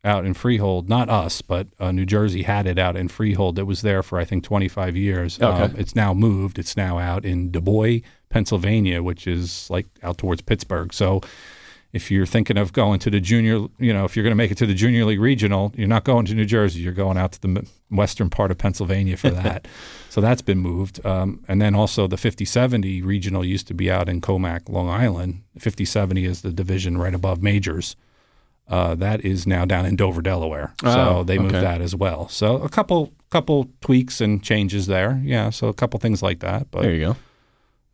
out 0.04 0.24
in 0.24 0.34
Freehold. 0.34 0.88
Not 0.88 1.08
us, 1.08 1.42
but 1.42 1.68
uh, 1.78 1.92
New 1.92 2.06
Jersey 2.06 2.42
had 2.42 2.66
it 2.66 2.78
out 2.78 2.96
in 2.96 3.08
Freehold. 3.08 3.58
It 3.58 3.64
was 3.64 3.82
there 3.82 4.02
for 4.02 4.18
I 4.18 4.24
think 4.24 4.44
25 4.44 4.96
years. 4.96 5.40
Okay. 5.40 5.46
Um, 5.46 5.74
it's 5.76 5.94
now 5.94 6.14
moved. 6.14 6.58
It's 6.58 6.76
now 6.76 6.98
out 6.98 7.24
in 7.24 7.50
Du 7.50 7.60
Bois, 7.60 7.98
Pennsylvania, 8.28 9.02
which 9.02 9.26
is 9.26 9.68
like 9.70 9.86
out 10.02 10.18
towards 10.18 10.42
Pittsburgh. 10.42 10.92
So. 10.92 11.20
If 11.92 12.08
you're 12.08 12.24
thinking 12.24 12.56
of 12.56 12.72
going 12.72 13.00
to 13.00 13.10
the 13.10 13.18
junior, 13.18 13.66
you 13.80 13.92
know, 13.92 14.04
if 14.04 14.14
you're 14.14 14.22
going 14.22 14.30
to 14.30 14.36
make 14.36 14.52
it 14.52 14.58
to 14.58 14.66
the 14.66 14.74
junior 14.74 15.04
league 15.04 15.18
regional, 15.18 15.72
you're 15.76 15.88
not 15.88 16.04
going 16.04 16.24
to 16.26 16.34
New 16.36 16.44
Jersey. 16.44 16.78
You're 16.78 16.92
going 16.92 17.18
out 17.18 17.32
to 17.32 17.40
the 17.40 17.68
western 17.90 18.30
part 18.30 18.52
of 18.52 18.58
Pennsylvania 18.58 19.16
for 19.16 19.30
that. 19.30 19.66
so 20.08 20.20
that's 20.20 20.40
been 20.40 20.58
moved. 20.58 21.04
Um, 21.04 21.44
and 21.48 21.60
then 21.60 21.74
also 21.74 22.06
the 22.06 22.16
5070 22.16 23.02
regional 23.02 23.44
used 23.44 23.66
to 23.66 23.74
be 23.74 23.90
out 23.90 24.08
in 24.08 24.20
Commack, 24.20 24.68
Long 24.68 24.88
Island. 24.88 25.42
5070 25.58 26.24
is 26.26 26.42
the 26.42 26.52
division 26.52 26.96
right 26.96 27.12
above 27.12 27.42
majors. 27.42 27.96
Uh, 28.70 28.94
that 28.94 29.24
is 29.24 29.46
now 29.48 29.64
down 29.64 29.84
in 29.84 29.96
Dover, 29.96 30.22
Delaware. 30.22 30.72
Oh, 30.84 30.94
so 30.94 31.24
they 31.24 31.38
moved 31.38 31.56
okay. 31.56 31.64
that 31.64 31.80
as 31.80 31.94
well. 31.96 32.28
So 32.28 32.56
a 32.62 32.68
couple 32.68 33.12
couple 33.28 33.68
tweaks 33.80 34.20
and 34.20 34.42
changes 34.42 34.86
there. 34.86 35.20
Yeah, 35.24 35.50
so 35.50 35.68
a 35.68 35.74
couple 35.74 35.98
things 36.00 36.22
like 36.22 36.38
that. 36.40 36.70
But 36.70 36.82
There 36.82 36.92
you 36.94 37.00
go. 37.06 37.16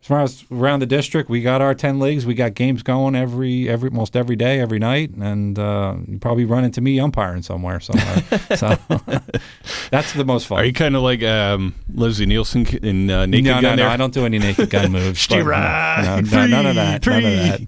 as 0.02 0.06
far 0.06 0.20
as 0.20 0.44
around 0.52 0.80
the 0.80 0.86
district, 0.86 1.28
we 1.30 1.40
got 1.40 1.60
our 1.62 1.74
ten 1.74 1.98
leagues. 1.98 2.26
We 2.26 2.34
got 2.34 2.52
games 2.54 2.82
going 2.82 3.14
every 3.14 3.68
every 3.70 3.88
most 3.90 4.16
every 4.16 4.36
day, 4.36 4.60
every 4.60 4.78
night, 4.78 5.10
and 5.10 5.58
uh, 5.58 5.94
you 6.06 6.18
probably 6.18 6.44
run 6.44 6.62
into 6.64 6.80
me 6.82 7.00
umpiring 7.00 7.42
somewhere 7.42 7.80
somewhere. 7.80 8.22
so 8.56 8.76
that's 9.90 10.12
the 10.12 10.24
most 10.26 10.46
fun. 10.46 10.58
Are 10.60 10.64
you 10.64 10.72
kind 10.74 10.94
of 10.94 11.02
like 11.02 11.22
um, 11.22 11.74
Leslie 11.92 12.26
Nielsen 12.26 12.66
in 12.82 13.10
uh, 13.10 13.24
Naked 13.26 13.44
no, 13.46 13.52
Gun 13.54 13.62
no, 13.62 13.70
no. 13.70 13.76
there? 13.76 13.88
I 13.88 13.96
don't 13.96 14.12
do 14.14 14.24
any 14.26 14.38
naked 14.38 14.68
gun 14.70 14.92
moves. 14.92 15.26
but, 15.26 15.42
Right. 15.42 16.02
no, 16.04 16.20
no, 16.20 16.46
none 16.46 16.66
of 16.66 16.74
that. 16.74 17.06
None 17.06 17.24
of 17.24 17.32
that. 17.32 17.60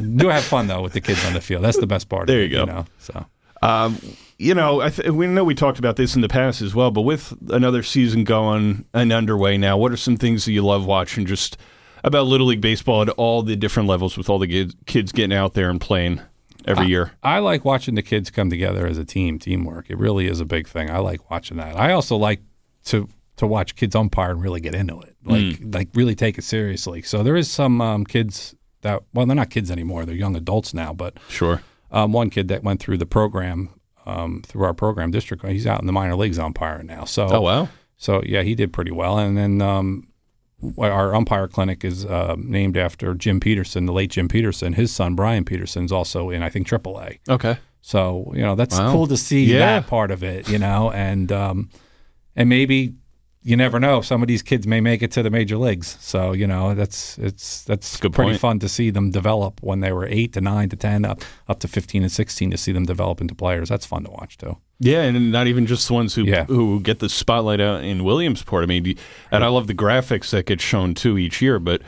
Do 0.00 0.28
have 0.28 0.44
fun 0.44 0.66
though 0.66 0.82
with 0.82 0.92
the 0.92 1.00
kids 1.00 1.24
on 1.24 1.32
the 1.34 1.40
field. 1.40 1.62
That's 1.64 1.78
the 1.78 1.86
best 1.86 2.08
part. 2.08 2.22
of 2.22 2.26
There 2.28 2.40
it, 2.42 2.50
you 2.50 2.56
go. 2.58 2.64
know, 2.64 2.84
so 2.98 3.26
Um, 3.62 3.98
you 4.38 4.54
know, 4.54 4.80
I 4.80 4.88
th- 4.90 5.10
we 5.10 5.26
know 5.26 5.44
we 5.44 5.54
talked 5.54 5.78
about 5.78 5.96
this 5.96 6.14
in 6.14 6.22
the 6.22 6.28
past 6.28 6.62
as 6.62 6.74
well, 6.74 6.90
but 6.90 7.02
with 7.02 7.34
another 7.50 7.82
season 7.82 8.24
going 8.24 8.86
and 8.94 9.12
underway 9.12 9.58
now, 9.58 9.76
what 9.76 9.92
are 9.92 9.98
some 9.98 10.16
things 10.16 10.46
that 10.46 10.52
you 10.52 10.62
love 10.64 10.86
watching 10.86 11.26
just 11.26 11.58
about 12.02 12.26
Little 12.26 12.46
League 12.46 12.62
Baseball 12.62 13.02
at 13.02 13.10
all 13.10 13.42
the 13.42 13.54
different 13.56 13.86
levels 13.88 14.16
with 14.16 14.30
all 14.30 14.38
the 14.38 14.46
kids, 14.48 14.74
kids 14.86 15.12
getting 15.12 15.36
out 15.36 15.52
there 15.52 15.68
and 15.68 15.78
playing 15.78 16.22
every 16.64 16.86
year? 16.86 17.12
I 17.22 17.40
like 17.40 17.66
watching 17.66 17.96
the 17.96 18.02
kids 18.02 18.30
come 18.30 18.48
together 18.48 18.86
as 18.86 18.96
a 18.96 19.04
team, 19.04 19.38
teamwork. 19.38 19.90
It 19.90 19.98
really 19.98 20.26
is 20.26 20.40
a 20.40 20.46
big 20.46 20.66
thing. 20.66 20.90
I 20.90 20.98
like 20.98 21.30
watching 21.30 21.58
that. 21.58 21.76
I 21.76 21.92
also 21.92 22.16
like 22.16 22.40
to 22.86 23.08
to 23.36 23.46
watch 23.46 23.74
kids 23.76 23.94
umpire 23.94 24.30
and 24.30 24.42
really 24.42 24.60
get 24.60 24.74
into 24.74 24.98
it, 25.00 25.14
like 25.24 25.58
like 25.62 25.88
really 25.94 26.14
take 26.14 26.38
it 26.38 26.44
seriously. 26.44 27.02
So 27.02 27.22
there 27.22 27.36
is 27.36 27.50
some 27.50 27.80
um, 27.82 28.04
kids 28.06 28.54
that 28.82 29.02
well, 29.12 29.26
they're 29.26 29.36
not 29.36 29.50
kids 29.50 29.70
anymore; 29.70 30.04
they're 30.04 30.14
young 30.14 30.36
adults 30.36 30.72
now. 30.74 30.92
But 30.92 31.18
Sure. 31.28 31.62
um, 31.90 32.12
one 32.12 32.30
kid 32.30 32.48
that 32.48 32.62
went 32.62 32.80
through 32.80 32.98
the 32.98 33.06
program 33.06 33.70
um, 34.06 34.42
through 34.46 34.64
our 34.64 34.74
program 34.74 35.10
district, 35.10 35.44
he's 35.46 35.66
out 35.66 35.80
in 35.80 35.86
the 35.86 35.92
minor 35.92 36.16
leagues 36.16 36.38
umpiring 36.38 36.86
now. 36.86 37.04
So 37.04 37.28
Oh, 37.30 37.40
wow. 37.42 37.68
So 37.96 38.22
yeah, 38.24 38.42
he 38.42 38.54
did 38.54 38.72
pretty 38.72 38.90
well. 38.90 39.18
And 39.18 39.36
then 39.36 39.60
um, 39.60 40.08
our 40.78 41.14
umpire 41.14 41.48
clinic 41.48 41.84
is 41.84 42.04
uh, 42.06 42.34
named 42.38 42.76
after 42.76 43.14
Jim 43.14 43.40
Peterson, 43.40 43.86
the 43.86 43.92
late 43.92 44.10
Jim 44.10 44.26
Peterson. 44.28 44.72
His 44.72 44.90
son 44.90 45.14
Brian 45.14 45.44
Peterson 45.44 45.84
is 45.84 45.92
also 45.92 46.30
in 46.30 46.42
I 46.42 46.48
think 46.48 46.66
AAA. 46.66 47.18
Okay. 47.28 47.58
So 47.82 48.30
you 48.34 48.42
know 48.42 48.54
that's 48.54 48.78
Wow. 48.78 48.92
cool 48.92 49.06
to 49.06 49.16
see 49.16 49.44
Yeah. 49.44 49.58
that 49.80 49.86
part 49.86 50.10
of 50.10 50.22
it. 50.24 50.48
You 50.48 50.58
know, 50.58 50.90
and 50.90 51.30
um, 51.32 51.68
and 52.36 52.48
maybe 52.48 52.94
you 53.42 53.56
never 53.56 53.80
know. 53.80 54.00
Some 54.02 54.20
of 54.22 54.28
these 54.28 54.42
kids 54.42 54.66
may 54.66 54.80
make 54.80 55.02
it 55.02 55.10
to 55.12 55.22
the 55.22 55.30
major 55.30 55.56
leagues. 55.56 55.96
So 56.00 56.32
you 56.32 56.46
know 56.46 56.74
that's 56.74 57.16
it's 57.18 57.64
that's 57.64 57.96
Good 57.98 58.12
pretty 58.12 58.32
point. 58.32 58.40
fun 58.40 58.58
to 58.60 58.68
see 58.68 58.90
them 58.90 59.10
develop 59.10 59.62
when 59.62 59.80
they 59.80 59.92
were 59.92 60.06
eight 60.06 60.32
to 60.34 60.40
nine 60.40 60.68
to 60.68 60.76
ten 60.76 61.04
up 61.04 61.22
up 61.48 61.60
to 61.60 61.68
fifteen 61.68 62.02
and 62.02 62.12
sixteen 62.12 62.50
to 62.50 62.58
see 62.58 62.72
them 62.72 62.84
develop 62.84 63.20
into 63.20 63.34
players. 63.34 63.68
That's 63.70 63.86
fun 63.86 64.04
to 64.04 64.10
watch 64.10 64.36
too. 64.36 64.56
Yeah, 64.78 65.02
and 65.02 65.30
not 65.32 65.46
even 65.46 65.66
just 65.66 65.88
the 65.88 65.94
ones 65.94 66.14
who 66.14 66.24
Yeah. 66.24 66.44
who 66.44 66.80
get 66.80 66.98
the 66.98 67.08
spotlight 67.08 67.60
out 67.60 67.82
in 67.84 68.04
Williamsport. 68.04 68.62
I 68.62 68.66
mean, 68.66 68.96
and 69.30 69.44
I 69.44 69.48
love 69.48 69.66
the 69.66 69.74
graphics 69.74 70.30
that 70.30 70.46
get 70.46 70.60
shown 70.60 70.94
too 70.94 71.16
each 71.18 71.40
year. 71.40 71.58
But 71.58 71.82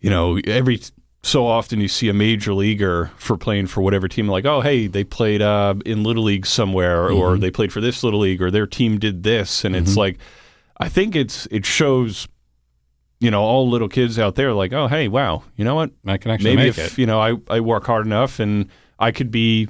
you 0.00 0.10
know, 0.10 0.38
every 0.46 0.80
so 1.22 1.46
often 1.46 1.80
you 1.80 1.86
see 1.88 2.08
a 2.08 2.12
major 2.12 2.52
leaguer 2.52 3.12
for 3.16 3.36
playing 3.36 3.68
for 3.68 3.80
whatever 3.80 4.08
team. 4.08 4.26
Like, 4.28 4.44
oh, 4.44 4.60
hey, 4.60 4.88
they 4.88 5.04
played 5.04 5.40
uh, 5.40 5.74
in 5.86 6.02
little 6.02 6.24
league 6.24 6.44
somewhere, 6.46 7.08
or 7.10 7.38
they 7.38 7.50
played 7.50 7.72
for 7.72 7.80
this 7.80 8.02
little 8.02 8.18
league, 8.20 8.42
or 8.42 8.50
their 8.50 8.66
team 8.66 8.98
did 8.98 9.22
this, 9.22 9.64
and 9.64 9.76
it's 9.76 9.96
like, 9.96 10.18
I 10.82 10.88
think 10.88 11.16
it's 11.16 11.46
it 11.50 11.64
shows. 11.66 12.28
You 13.20 13.30
know, 13.30 13.42
all 13.42 13.68
little 13.70 13.88
kids 13.88 14.18
out 14.18 14.34
there, 14.34 14.52
like, 14.52 14.72
oh, 14.72 14.88
hey, 14.88 15.06
wow, 15.06 15.44
you 15.54 15.64
know 15.64 15.76
what? 15.76 15.92
I 16.04 16.16
can 16.16 16.32
actually 16.32 16.56
Maybe 16.56 16.70
make 16.70 16.78
if 16.78 16.94
it. 16.94 16.98
you 16.98 17.06
know 17.06 17.20
I, 17.20 17.34
I 17.48 17.60
work 17.60 17.86
hard 17.86 18.04
enough 18.04 18.40
and 18.40 18.66
I 18.98 19.12
could 19.12 19.30
be 19.30 19.68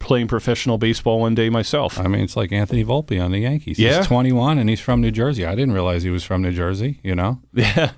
playing 0.00 0.26
professional 0.26 0.76
baseball 0.76 1.20
one 1.20 1.36
day 1.36 1.50
myself. 1.50 2.00
I 2.00 2.08
mean, 2.08 2.22
it's 2.24 2.36
like 2.36 2.50
Anthony 2.50 2.84
Volpe 2.84 3.22
on 3.24 3.30
the 3.30 3.38
Yankees. 3.38 3.78
Yeah. 3.78 3.98
He's 3.98 4.08
21 4.08 4.58
and 4.58 4.68
he's 4.68 4.80
from 4.80 5.00
New 5.00 5.12
Jersey. 5.12 5.46
I 5.46 5.54
didn't 5.54 5.72
realize 5.72 6.02
he 6.02 6.10
was 6.10 6.24
from 6.24 6.42
New 6.42 6.50
Jersey, 6.52 6.98
you 7.04 7.14
know? 7.14 7.40
Yeah. 7.54 7.92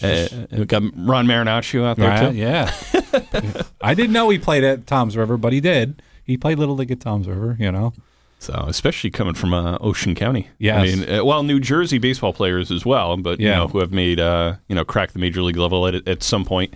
Uh, 0.00 0.28
we 0.52 0.64
got 0.64 0.82
Ron 0.96 1.26
Marinaccio 1.26 1.84
out 1.84 1.96
there 1.98 2.08
Right? 2.08 2.30
too. 2.30 2.36
Yeah. 2.36 2.72
I 3.82 3.94
didn't 3.94 4.12
know 4.12 4.30
he 4.30 4.38
played 4.38 4.62
at 4.64 4.86
Toms 4.86 5.16
River, 5.16 5.36
but 5.36 5.52
he 5.52 5.60
did. 5.60 6.00
He 6.24 6.36
played 6.38 6.58
Little 6.58 6.76
League 6.76 6.92
at 6.92 7.00
Toms 7.00 7.26
River, 7.28 7.56
you 7.58 7.70
know? 7.72 7.92
So 8.42 8.64
especially 8.66 9.10
coming 9.10 9.34
from 9.34 9.54
uh, 9.54 9.78
Ocean 9.80 10.14
County. 10.14 10.48
yeah. 10.58 10.78
I 10.80 10.82
mean, 10.82 11.08
uh, 11.08 11.24
well, 11.24 11.42
New 11.44 11.60
Jersey 11.60 11.98
baseball 11.98 12.32
players 12.32 12.70
as 12.72 12.84
well, 12.84 13.16
but 13.16 13.38
you 13.40 13.48
know 13.48 13.68
who 13.68 13.78
have 13.78 13.92
made 13.92 14.18
uh, 14.18 14.56
you 14.68 14.74
know 14.74 14.84
crack 14.84 15.12
the 15.12 15.18
major 15.20 15.42
league 15.42 15.56
level 15.56 15.86
at 15.86 16.06
at 16.08 16.22
some 16.22 16.44
point. 16.44 16.74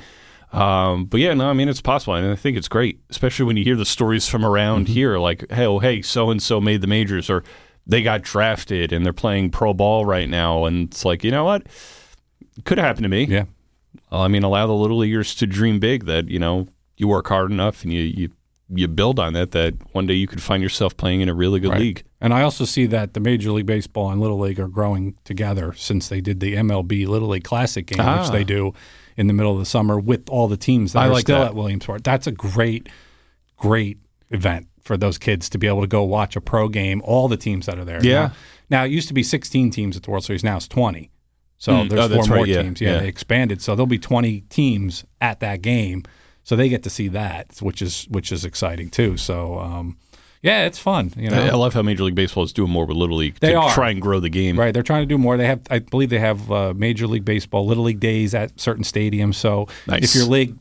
Um, 0.53 1.07
but 1.07 1.19
yeah, 1.21 1.35
no, 1.35 1.51
I 1.51 1.53
mean 1.55 1.69
it's 1.69 1.81
possible, 1.81 2.15
and 2.15 2.31
I 2.31 2.37
think 2.37 2.57
it's 2.57 2.69
great, 2.69 3.01
especially 3.11 3.45
when 3.47 3.57
you 3.57 3.65
hear 3.65 3.75
the 3.77 3.85
stories 3.85 4.29
from 4.29 4.45
around 4.45 4.85
Mm-hmm. 4.87 4.95
here, 4.95 5.19
like, 5.19 5.51
hey, 5.51 5.67
oh, 5.67 5.81
hey, 5.81 6.03
so 6.03 6.31
and 6.31 6.41
so 6.41 6.61
made 6.61 6.81
the 6.83 6.87
majors, 6.87 7.29
or 7.29 7.43
they 7.85 8.03
got 8.03 8.23
drafted 8.23 8.93
and 8.93 9.05
they're 9.05 9.13
playing 9.13 9.51
pro 9.51 9.75
ball 9.75 10.05
right 10.07 10.29
now, 10.29 10.65
and 10.67 10.89
it's 10.89 11.05
like, 11.05 11.25
you 11.25 11.31
know 11.33 11.45
what, 11.45 11.67
could 12.65 12.79
have 12.79 12.87
happened 12.87 13.05
to 13.05 13.09
me. 13.09 13.25
Yeah. 13.25 13.45
I 14.13 14.29
mean, 14.29 14.45
allow 14.45 14.67
the 14.69 14.73
little 14.73 14.99
leaguers 14.99 15.35
to 15.35 15.47
dream 15.49 15.81
big. 15.81 16.07
That 16.07 16.29
you 16.29 16.39
know 16.39 16.69
you 16.97 17.09
work 17.09 17.27
hard 17.27 17.51
enough 17.51 17.83
and 17.83 17.93
you 17.93 18.03
you, 18.03 18.31
you 18.75 18.89
build 18.89 19.19
on 19.19 19.33
that. 19.35 19.53
That 19.53 19.75
one 19.93 20.07
day 20.07 20.15
you 20.15 20.27
could 20.27 20.43
find 20.43 20.63
yourself 20.63 20.97
playing 20.97 21.21
in 21.21 21.29
a 21.29 21.35
really 21.35 21.61
good 21.61 21.71
Right. 21.71 21.81
league. 21.81 22.03
And 22.21 22.35
I 22.35 22.43
also 22.43 22.65
see 22.65 22.87
that 22.87 23.15
the 23.15 23.21
Major 23.21 23.53
League 23.53 23.67
Baseball 23.67 24.11
and 24.11 24.21
Little 24.21 24.39
League 24.41 24.59
are 24.59 24.69
growing 24.69 25.15
together 25.25 25.73
since 25.77 26.09
they 26.09 26.21
did 26.21 26.41
the 26.41 26.55
MLB 26.57 27.07
Little 27.07 27.29
League 27.29 27.45
Classic 27.45 27.87
game, 27.87 28.01
Ah. 28.01 28.23
which 28.23 28.31
they 28.33 28.43
do 28.45 28.73
in 29.17 29.27
the 29.29 29.33
middle 29.33 29.53
of 29.53 29.59
the 29.59 29.65
summer 29.67 29.99
with 30.01 30.29
all 30.29 30.49
the 30.49 30.57
teams 30.57 30.93
that 30.95 31.01
I 31.01 31.07
are 31.09 31.13
like 31.13 31.23
still 31.23 31.39
that. 31.41 31.49
at 31.49 31.55
Williamsport. 31.55 32.03
That's 32.05 32.27
a 32.27 32.33
great, 32.33 32.89
great 33.57 33.99
event 34.31 34.67
for 34.83 34.97
those 34.97 35.19
kids 35.19 35.49
to 35.51 35.59
be 35.59 35.67
able 35.67 35.81
to 35.81 35.87
go 35.87 36.03
watch 36.05 36.37
a 36.37 36.41
pro 36.41 36.69
game, 36.69 37.01
all 37.05 37.29
the 37.29 37.37
teams 37.37 37.67
that 37.67 37.79
are 37.79 37.85
there. 37.85 38.01
Yeah. 38.05 38.31
Now, 38.71 38.81
now 38.81 38.85
it 38.85 38.91
used 38.91 39.09
to 39.09 39.15
be 39.15 39.23
16 39.23 39.71
teams 39.71 39.97
at 39.97 40.03
the 40.05 40.11
World 40.11 40.25
Series. 40.25 40.45
Now 40.45 40.57
it's 40.57 40.69
20. 40.69 41.11
So 41.59 41.73
Mm. 41.73 41.89
there's 41.89 42.11
Oh, 42.11 42.15
four 42.15 42.27
more 42.27 42.37
right, 42.39 42.47
yeah, 42.49 42.63
teams. 42.63 42.81
Yeah, 42.81 42.93
yeah. 42.95 42.99
they 43.01 43.09
expanded. 43.09 43.63
So 43.63 43.75
there'll 43.75 43.87
be 43.87 43.99
20 43.99 44.43
teams 44.51 45.05
at 45.21 45.41
that 45.41 45.63
game. 45.63 46.03
So 46.47 46.55
they 46.55 46.69
get 46.69 46.85
to 46.85 46.91
see 46.91 47.09
that, 47.09 47.57
which 47.61 47.83
is 47.83 48.07
which 48.09 48.31
is 48.31 48.45
exciting 48.45 48.89
too. 48.89 49.17
So 49.17 49.59
um, 49.59 49.97
yeah, 50.43 50.65
it's 50.67 50.79
fun. 50.79 51.13
You 51.17 51.29
know, 51.29 51.43
I 51.43 51.51
love 51.51 51.75
how 51.75 51.83
Major 51.83 52.05
League 52.05 52.15
Baseball 52.15 52.45
is 52.45 52.53
doing 52.53 52.71
more 52.71 52.87
with 52.87 52.97
Little 52.97 53.17
League 53.17 53.41
They 53.41 53.51
to 53.51 53.59
are. 53.59 53.75
try 53.75 53.91
and 53.91 54.01
grow 54.01 54.21
the 54.21 54.29
game. 54.31 54.57
Right, 54.57 54.73
they're 54.73 54.85
trying 54.85 55.03
to 55.03 55.07
do 55.13 55.19
more. 55.19 55.37
They 55.37 55.47
have, 55.49 55.63
I 55.71 55.81
believe, 55.81 56.09
they 56.11 56.21
have 56.21 56.53
uh, 56.53 56.73
Major 56.77 57.09
League 57.09 57.25
Baseball, 57.25 57.67
Little 57.67 57.83
League 57.83 57.99
days 57.99 58.33
at 58.33 58.61
certain 58.61 58.85
stadiums. 58.85 59.35
So 59.35 59.67
Nice. 59.89 60.05
if 60.05 60.15
your 60.15 60.27
league 60.27 60.55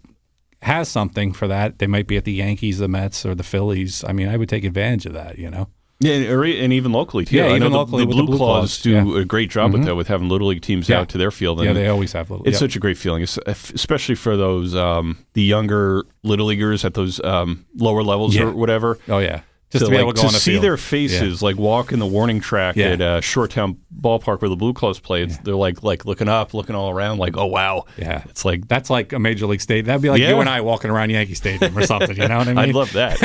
has 0.63 0.89
something 0.89 1.33
for 1.33 1.47
that, 1.47 1.77
they 1.77 1.85
might 1.85 2.07
be 2.07 2.17
at 2.17 2.23
the 2.25 2.33
Yankees, 2.33 2.79
the 2.79 2.87
Mets, 2.87 3.23
or 3.23 3.35
the 3.35 3.43
Phillies. 3.43 4.03
I 4.07 4.11
mean, 4.11 4.27
I 4.27 4.37
would 4.37 4.49
take 4.49 4.63
advantage 4.63 5.05
of 5.05 5.13
that. 5.13 5.37
You 5.37 5.51
know, 5.51 5.67
Yeah, 6.01 6.11
and 6.13 6.73
even 6.73 6.91
locally 6.91 7.23
too. 7.23 7.37
Yeah, 7.37 7.45
I 7.45 7.47
know 7.51 7.55
even 7.55 7.71
the, 7.71 7.77
locally 7.77 8.03
the 8.05 8.11
Blue, 8.11 8.25
Blue 8.25 8.37
Claws, 8.37 8.59
Claws, 8.59 8.81
do 8.81 8.91
yeah. 8.91 9.01
Mm-hmm. 9.01 9.17
a 9.17 9.25
great 9.25 9.49
job 9.49 9.71
with 9.71 9.85
that, 9.85 9.95
with 9.95 10.07
having 10.07 10.27
Little 10.27 10.47
League 10.49 10.61
teams 10.61 10.89
Yeah. 10.89 10.99
out 10.99 11.09
to 11.09 11.17
their 11.17 11.31
field. 11.31 11.63
yeah, 11.63 11.71
they 11.73 11.87
always 11.87 12.11
have 12.11 12.29
little. 12.29 12.45
it's 12.45 12.59
such 12.59 12.75
a 12.75 12.79
great 12.79 12.97
feeling, 12.97 13.23
es- 13.23 13.39
especially 13.47 14.15
for 14.15 14.35
those 14.35 14.75
um, 14.75 15.17
the 15.33 15.41
younger 15.43 16.03
Little 16.23 16.47
Leaguers 16.47 16.83
at 16.83 16.95
those 16.95 17.21
um, 17.23 17.65
lower 17.77 18.03
levels 18.03 18.37
or 18.37 18.51
whatever. 18.51 18.99
oh 19.07 19.19
yeah, 19.19 19.41
Just 19.69 19.85
to 19.85 19.89
be 19.91 19.95
like, 19.95 20.01
able 20.03 20.13
to 20.13 20.21
go 20.21 20.27
on 20.27 20.33
see 20.33 20.51
field. 20.51 20.63
their 20.65 20.75
faces, 20.75 21.41
like 21.41 21.55
walk 21.55 21.93
in 21.93 21.99
the 21.99 22.05
warning 22.05 22.41
track 22.41 22.75
Yeah. 22.75 22.87
at 22.87 23.01
uh, 23.01 23.21
Shoretown 23.21 23.77
Ballpark 23.97 24.41
where 24.41 24.49
the 24.49 24.57
Blue 24.57 24.73
Claws 24.73 24.99
play. 24.99 25.23
It's, 25.23 25.37
They're 25.37 25.55
like 25.55 25.81
like 25.81 26.03
looking 26.05 26.27
up, 26.27 26.53
looking 26.53 26.75
all 26.75 26.89
around, 26.91 27.19
like 27.19 27.37
oh 27.37 27.45
wow. 27.45 27.85
Yeah. 27.97 28.21
It's 28.29 28.43
like 28.43 28.67
That's 28.67 28.89
like 28.89 29.13
a 29.13 29.19
major 29.19 29.45
league 29.47 29.61
stadium. 29.61 29.85
That'd 29.85 30.01
be 30.01 30.09
like 30.09 30.19
you 30.19 30.39
and 30.41 30.49
I 30.49 30.59
walking 30.59 30.91
around 30.91 31.09
Yankee 31.11 31.35
Stadium 31.35 31.75
or 31.77 31.83
something. 31.85 32.17
You 32.17 32.27
know 32.27 32.39
what 32.39 32.47
I 32.49 32.53
mean? 32.53 32.57
I'd 32.59 32.75
love 32.75 32.91
that. 32.91 33.15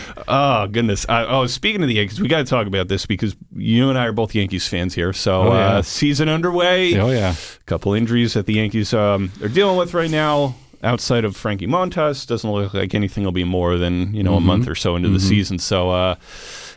oh 0.30 0.66
goodness! 0.68 1.04
I, 1.08 1.24
oh, 1.26 1.46
speaking 1.46 1.82
of 1.82 1.88
the 1.88 1.94
Yankees, 1.94 2.20
we 2.20 2.28
got 2.28 2.38
to 2.38 2.44
talk 2.44 2.66
about 2.66 2.88
this 2.88 3.06
because 3.06 3.36
you 3.54 3.88
and 3.90 3.98
I 3.98 4.06
are 4.06 4.12
both 4.12 4.34
Yankees 4.34 4.66
fans 4.68 4.94
here. 4.94 5.12
So 5.12 5.42
Oh, 5.42 5.52
yeah. 5.52 5.66
uh, 5.76 5.82
season 5.82 6.28
underway. 6.28 6.98
oh 6.98 7.10
yeah. 7.10 7.34
A 7.34 7.64
couple 7.66 7.92
injuries 7.94 8.34
that 8.34 8.46
the 8.46 8.54
Yankees 8.54 8.94
um, 8.94 9.30
are 9.42 9.48
dealing 9.48 9.76
with 9.76 9.94
right 9.94 10.10
now. 10.10 10.54
Outside 10.82 11.26
of 11.26 11.36
Frankie 11.36 11.66
Montas, 11.66 12.26
doesn't 12.26 12.50
look 12.50 12.72
like 12.72 12.94
anything 12.94 13.22
will 13.22 13.32
be 13.32 13.44
more 13.44 13.76
than 13.76 14.14
you 14.14 14.22
know 14.22 14.36
a 14.36 14.40
month 14.40 14.66
or 14.66 14.74
so 14.74 14.96
into 14.96 15.10
the 15.10 15.20
season. 15.20 15.58
So, 15.58 15.90
uh, 15.90 16.14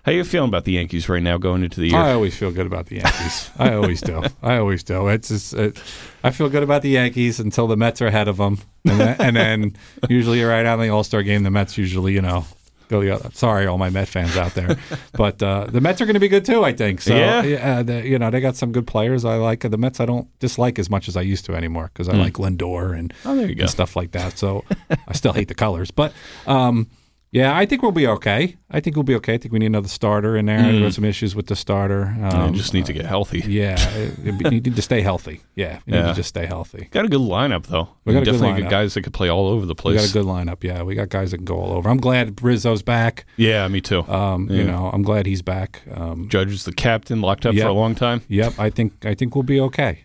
how 0.03 0.11
you 0.11 0.25
feeling 0.25 0.49
about 0.49 0.65
the 0.65 0.73
Yankees 0.73 1.07
right 1.07 1.23
now 1.23 1.37
going 1.37 1.63
into 1.63 1.79
the 1.79 1.87
year? 1.87 1.97
I 1.97 2.11
always 2.11 2.35
feel 2.35 2.51
good 2.51 2.65
about 2.65 2.87
the 2.87 2.97
Yankees. 2.97 3.49
I 3.57 3.75
always 3.75 4.01
do. 4.01 4.21
I 4.43 4.57
always 4.57 4.83
do. 4.83 5.07
It's 5.07 5.29
just, 5.29 5.53
it, 5.53 5.81
I 6.21 6.31
feel 6.31 6.49
good 6.49 6.63
about 6.63 6.81
the 6.81 6.89
Yankees 6.89 7.39
until 7.39 7.65
the 7.67 7.77
Mets 7.77 8.01
are 8.01 8.07
ahead 8.07 8.27
of 8.27 8.35
them, 8.35 8.57
and 8.83 8.99
then, 8.99 9.15
and 9.21 9.35
then 9.37 9.75
usually 10.09 10.43
right 10.43 10.65
out 10.65 10.79
in 10.79 10.85
the 10.85 10.89
All 10.93 11.05
Star 11.05 11.23
game, 11.23 11.43
the 11.43 11.49
Mets 11.51 11.77
usually 11.77 12.11
you 12.11 12.21
know 12.21 12.45
go 12.89 13.01
the 13.01 13.11
other. 13.11 13.29
Sorry, 13.33 13.65
all 13.67 13.77
my 13.77 13.89
Met 13.89 14.07
fans 14.07 14.35
out 14.37 14.53
there, 14.53 14.77
but 15.13 15.41
uh, 15.41 15.67
the 15.69 15.81
Mets 15.81 16.01
are 16.01 16.05
going 16.05 16.13
to 16.15 16.19
be 16.19 16.27
good 16.27 16.45
too. 16.45 16.63
I 16.63 16.73
think 16.73 17.01
so. 17.01 17.15
Yeah. 17.15 17.81
the, 17.83 18.05
you 18.07 18.17
know 18.19 18.29
they 18.29 18.41
got 18.41 18.55
some 18.55 18.71
good 18.71 18.87
players. 18.87 19.25
I 19.25 19.35
like 19.35 19.61
the 19.61 19.77
Mets. 19.77 19.99
I 19.99 20.05
don't 20.05 20.27
dislike 20.39 20.79
as 20.79 20.89
much 20.89 21.07
as 21.07 21.15
I 21.17 21.21
used 21.21 21.45
to 21.45 21.55
anymore 21.55 21.89
because 21.93 22.09
I 22.09 22.13
like 22.13 22.33
Lindor 22.33 22.97
and 22.97 23.13
Oh, 23.25 23.35
there 23.35 23.47
you 23.49 23.55
go. 23.55 23.61
and 23.63 23.69
stuff 23.69 23.95
like 23.95 24.11
that. 24.11 24.37
So 24.37 24.63
I 25.07 25.13
still 25.13 25.33
hate 25.33 25.47
the 25.47 25.55
colors, 25.55 25.91
but. 25.91 26.13
Um, 26.47 26.87
yeah, 27.33 27.57
I 27.57 27.65
think 27.65 27.81
we'll 27.81 27.91
be 27.91 28.07
okay. 28.07 28.55
I 28.71 28.79
think 28.79 28.95
we'll 28.95 29.03
be 29.03 29.15
okay. 29.15 29.33
I 29.33 29.37
think 29.37 29.51
we 29.51 29.59
need 29.59 29.65
another 29.67 29.87
starter 29.89 30.37
in 30.37 30.45
there. 30.45 30.61
There 30.71 30.81
were 30.81 30.91
some 30.91 31.03
issues 31.03 31.35
with 31.35 31.47
the 31.47 31.55
starter. 31.55 32.15
You 32.17 32.25
Um, 32.25 32.53
just 32.53 32.73
need 32.73 32.85
to 32.85 32.93
get 32.93 33.05
healthy. 33.05 33.39
yeah, 33.47 33.77
you 34.23 34.31
need 34.31 34.75
to 34.75 34.81
stay 34.81 35.01
healthy. 35.01 35.41
Yeah, 35.55 35.79
you 35.85 35.93
need 35.93 36.05
to 36.05 36.13
just 36.13 36.29
stay 36.29 36.45
healthy. 36.45 36.87
Got 36.91 37.05
a 37.05 37.09
good 37.09 37.19
lineup 37.21 37.65
though. 37.67 37.89
We 38.05 38.13
got 38.13 38.21
a 38.21 38.25
good 38.25 38.31
definitely 38.33 38.63
lineup. 38.63 38.69
guys 38.69 38.93
that 38.93 39.01
could 39.01 39.13
play 39.13 39.29
all 39.29 39.47
over 39.47 39.65
the 39.65 39.75
place. 39.75 39.95
We 39.95 40.01
got 40.01 40.09
a 40.09 40.13
good 40.13 40.25
lineup. 40.25 40.63
Yeah, 40.63 40.83
we 40.83 40.95
got 40.95 41.09
guys 41.09 41.31
that 41.31 41.37
can 41.37 41.45
go 41.45 41.57
all 41.57 41.73
over. 41.73 41.89
I'm 41.89 41.97
glad 41.99 42.41
Rizzo's 42.41 42.81
back. 42.83 43.25
yeah, 43.37 43.67
me 43.67 43.81
too. 43.81 44.01
Um, 44.07 44.49
You 44.49 44.63
know, 44.63 44.89
I'm 44.93 45.01
glad 45.03 45.25
he's 45.25 45.41
back. 45.41 45.81
Um, 45.93 46.29
Judge 46.29 46.51
is 46.53 46.63
the 46.65 46.73
captain, 46.73 47.19
locked 47.21 47.45
up 47.45 47.53
Yep. 47.55 47.63
for 47.63 47.69
a 47.69 47.73
long 47.73 47.95
time. 47.95 48.21
yep, 48.27 48.53
I 48.59 48.69
think 48.69 49.05
I 49.05 49.13
think 49.15 49.35
we'll 49.35 49.43
be 49.43 49.59
okay. 49.59 50.02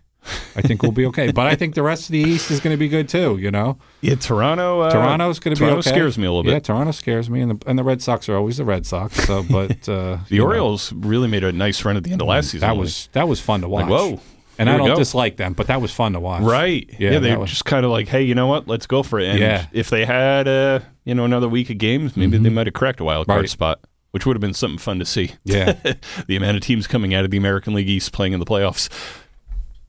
I 0.57 0.61
think 0.63 0.83
we'll 0.83 0.93
be 0.93 1.07
okay. 1.07 1.31
But 1.33 1.47
I 1.47 1.55
think 1.55 1.75
the 1.75 1.83
rest 1.83 2.05
of 2.09 2.13
the 2.13 2.19
East 2.19 2.51
is 2.51 2.61
going 2.61 2.73
to 2.75 2.79
be 2.79 2.89
good 2.89 3.09
too. 3.09 3.39
You 3.39 3.51
know, 3.51 3.79
Yeah, 4.01 4.17
Toronto. 4.17 4.81
Uh, 4.81 4.91
Toronto's 4.91 5.39
going 5.39 5.55
to 5.55 5.61
be 5.61 5.65
Toronto 5.65 5.79
okay. 5.81 5.91
scares 5.91 6.19
me 6.19 6.27
a 6.27 6.31
little 6.31 6.43
bit. 6.43 6.53
Yeah. 6.53 6.59
Toronto 6.59 6.91
scares 6.93 7.31
me, 7.31 7.41
and 7.41 7.53
the 7.61 7.69
and 7.71 7.79
the 7.79 7.85
Red 7.85 8.03
Sox 8.03 8.29
are 8.29 8.37
always 8.37 8.57
the 8.59 8.65
Red 8.65 8.85
Sox. 8.87 9.15
So, 9.27 9.43
but 9.51 9.89
uh, 9.89 10.19
The 10.29 10.37
you 10.37 10.39
know, 10.39 10.47
Orioles 10.47 10.93
really 10.93 11.29
made 11.29 11.45
a 11.45 11.53
nice 11.53 11.85
run 11.85 11.97
at 11.97 12.05
the 12.05 12.13
end 12.13 12.21
of 12.21 12.29
last 12.29 12.47
season. 12.51 12.61
that 12.69 12.77
was 12.77 13.09
that 13.13 13.29
was 13.29 13.41
fun 13.41 13.61
to 13.63 13.69
watch. 13.69 13.87
whoa, 13.89 14.21
And 14.59 14.69
I 14.69 14.77
don't 14.77 14.89
go. 14.89 14.97
dislike 14.97 15.37
them, 15.37 15.53
but 15.55 15.69
that 15.69 15.81
was 15.81 15.93
fun 15.93 16.13
to 16.15 16.21
watch. 16.21 16.43
right. 16.43 16.89
Yeah, 16.99 17.13
Yeah, 17.13 17.19
they 17.21 17.33
were 17.33 17.41
was- 17.43 17.51
just 17.51 17.65
kind 17.65 17.85
of 17.87 17.91
like, 17.93 18.09
hey, 18.09 18.23
you 18.23 18.35
know 18.35 18.49
what? 18.49 18.67
Let's 18.69 18.87
go 18.87 19.03
for 19.03 19.21
it. 19.21 19.29
And 19.29 19.39
Yeah. 19.39 19.67
if 19.73 19.89
they 19.89 20.05
had, 20.05 20.49
uh, 20.49 20.81
you 21.05 21.15
know, 21.15 21.25
another 21.25 21.49
week 21.49 21.71
of 21.71 21.79
games, 21.79 22.17
maybe 22.17 22.37
they 22.39 22.51
might 22.51 22.67
have 22.67 22.75
cracked 22.75 23.01
a 23.01 23.05
wild 23.05 23.27
card 23.29 23.37
Mm-hmm. 23.37 23.43
Right. 23.43 23.49
spot, 23.51 23.81
which 24.11 24.27
would 24.27 24.37
have 24.37 24.41
been 24.43 24.53
something 24.55 24.79
fun 24.79 24.99
to 24.99 25.05
see. 25.07 25.31
Yeah. 25.45 25.73
the 26.27 26.37
amount 26.37 26.57
of 26.57 26.63
teams 26.63 26.87
coming 26.89 27.15
out 27.15 27.25
of 27.25 27.31
the 27.31 27.37
American 27.39 27.73
League 27.73 27.89
East 27.89 28.13
playing 28.13 28.33
in 28.33 28.41
the 28.41 28.47
playoffs. 28.47 28.89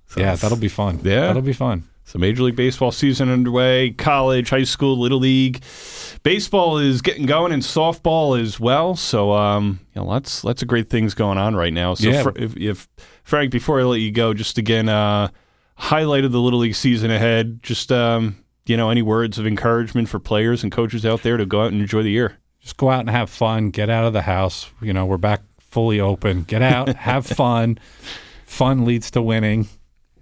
So 0.09 0.19
Yeah, 0.21 0.35
that'll 0.35 0.57
be 0.57 0.67
fun. 0.67 0.99
Yeah. 1.03 1.27
that'll 1.27 1.41
be 1.41 1.53
fun. 1.53 1.83
So 2.03 2.17
Major 2.17 2.41
League 2.41 2.55
Baseball 2.55 2.91
season 2.91 3.29
underway, 3.29 3.91
college, 3.91 4.49
high 4.49 4.63
school, 4.63 4.97
little 4.97 5.19
league. 5.19 5.61
Baseball 6.23 6.79
is 6.79 7.01
getting 7.03 7.27
going 7.27 7.51
and 7.51 7.61
softball 7.61 8.39
as 8.39 8.59
well. 8.59 8.95
So 8.95 9.33
um, 9.33 9.79
you 9.93 10.01
know, 10.01 10.07
lots 10.07 10.43
lots 10.43 10.61
of 10.63 10.67
great 10.67 10.89
things 10.89 11.13
going 11.13 11.37
on 11.37 11.55
right 11.55 11.71
now. 11.71 11.93
So 11.93 12.09
Yeah. 12.09 12.23
Fr- 12.23 12.29
if, 12.35 12.57
if 12.57 12.87
Frank, 13.23 13.51
before 13.51 13.79
I 13.79 13.83
let 13.83 13.99
you 14.01 14.11
go, 14.11 14.33
just 14.33 14.57
again 14.57 14.89
uh, 14.89 15.29
highlight 15.75 16.25
of 16.25 16.31
the 16.31 16.41
little 16.41 16.59
league 16.59 16.73
season 16.75 17.11
ahead. 17.11 17.61
Just 17.61 17.91
um, 17.91 18.43
you 18.65 18.75
know, 18.75 18.89
any 18.89 19.03
words 19.03 19.37
of 19.37 19.45
encouragement 19.45 20.09
for 20.09 20.19
players 20.19 20.63
and 20.63 20.71
coaches 20.71 21.05
out 21.05 21.21
there 21.21 21.37
to 21.37 21.45
go 21.45 21.61
out 21.61 21.71
and 21.71 21.79
enjoy 21.81 22.01
the 22.01 22.11
year. 22.11 22.37
just 22.59 22.77
go 22.77 22.89
out 22.89 23.01
and 23.01 23.09
have 23.11 23.29
fun. 23.29 23.69
Get 23.69 23.89
out 23.91 24.05
of 24.05 24.13
the 24.13 24.23
house. 24.23 24.71
You 24.81 24.93
know, 24.93 25.05
we're 25.05 25.17
back 25.17 25.41
fully 25.59 25.99
open. 25.99 26.41
Get 26.43 26.63
out, 26.63 26.89
have 26.95 27.27
fun. 27.27 27.77
Fun 28.45 28.83
leads 28.83 29.11
to 29.11 29.21
winning. 29.21 29.67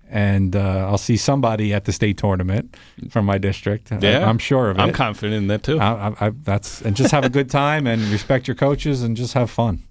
And 0.09 0.55
uh, 0.55 0.87
I'll 0.87 0.97
see 0.97 1.17
somebody 1.17 1.73
at 1.73 1.85
the 1.85 1.91
state 1.91 2.17
tournament 2.17 2.75
from 3.09 3.25
my 3.25 3.37
district. 3.37 3.91
I- 3.91 3.99
Yeah. 4.01 4.29
I'm 4.29 4.37
sure 4.37 4.69
of 4.69 4.77
it. 4.77 4.81
I'm 4.81 4.93
confident 4.93 5.35
in 5.35 5.47
that 5.47 5.63
too. 5.63 5.79
I, 5.79 6.07
I, 6.09 6.27
I, 6.27 6.29
that's 6.43 6.81
and 6.81 6.95
just 6.95 7.11
have 7.11 7.25
a 7.25 7.29
good 7.29 7.49
time 7.49 7.85
and 7.87 8.01
respect 8.03 8.47
your 8.47 8.55
coaches 8.55 9.03
and 9.03 9.17
just 9.17 9.33
have 9.33 9.49
fun. 9.49 9.83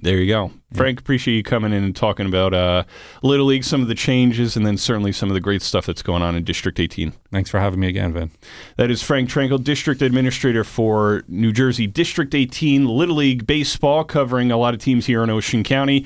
There 0.00 0.16
you 0.16 0.26
go. 0.26 0.50
Frank, 0.74 0.98
appreciate 0.98 1.36
you 1.36 1.42
coming 1.44 1.72
in 1.72 1.84
and 1.84 1.94
talking 1.94 2.26
about 2.26 2.52
uh, 2.52 2.82
Little 3.22 3.46
League, 3.46 3.62
some 3.62 3.82
of 3.82 3.86
the 3.86 3.94
changes, 3.94 4.56
and 4.56 4.66
then 4.66 4.76
certainly 4.76 5.12
some 5.12 5.30
of 5.30 5.34
the 5.34 5.40
great 5.40 5.62
stuff 5.62 5.86
that's 5.86 6.02
going 6.02 6.22
on 6.22 6.34
in 6.34 6.42
District 6.42 6.80
18. 6.80 7.12
Thanks 7.30 7.48
for 7.50 7.60
having 7.60 7.78
me 7.78 7.86
again, 7.86 8.12
Vin. 8.12 8.32
That 8.78 8.90
is 8.90 9.00
Frank 9.00 9.30
Trenkle, 9.30 9.62
District 9.62 10.02
Administrator 10.02 10.64
for 10.64 11.22
New 11.28 11.52
Jersey 11.52 11.86
District 11.86 12.34
18 12.34 12.88
Little 12.88 13.14
League 13.14 13.46
Baseball, 13.46 14.02
covering 14.02 14.50
a 14.50 14.56
lot 14.56 14.74
of 14.74 14.80
teams 14.80 15.06
here 15.06 15.22
in 15.22 15.30
Ocean 15.30 15.62
County. 15.62 16.04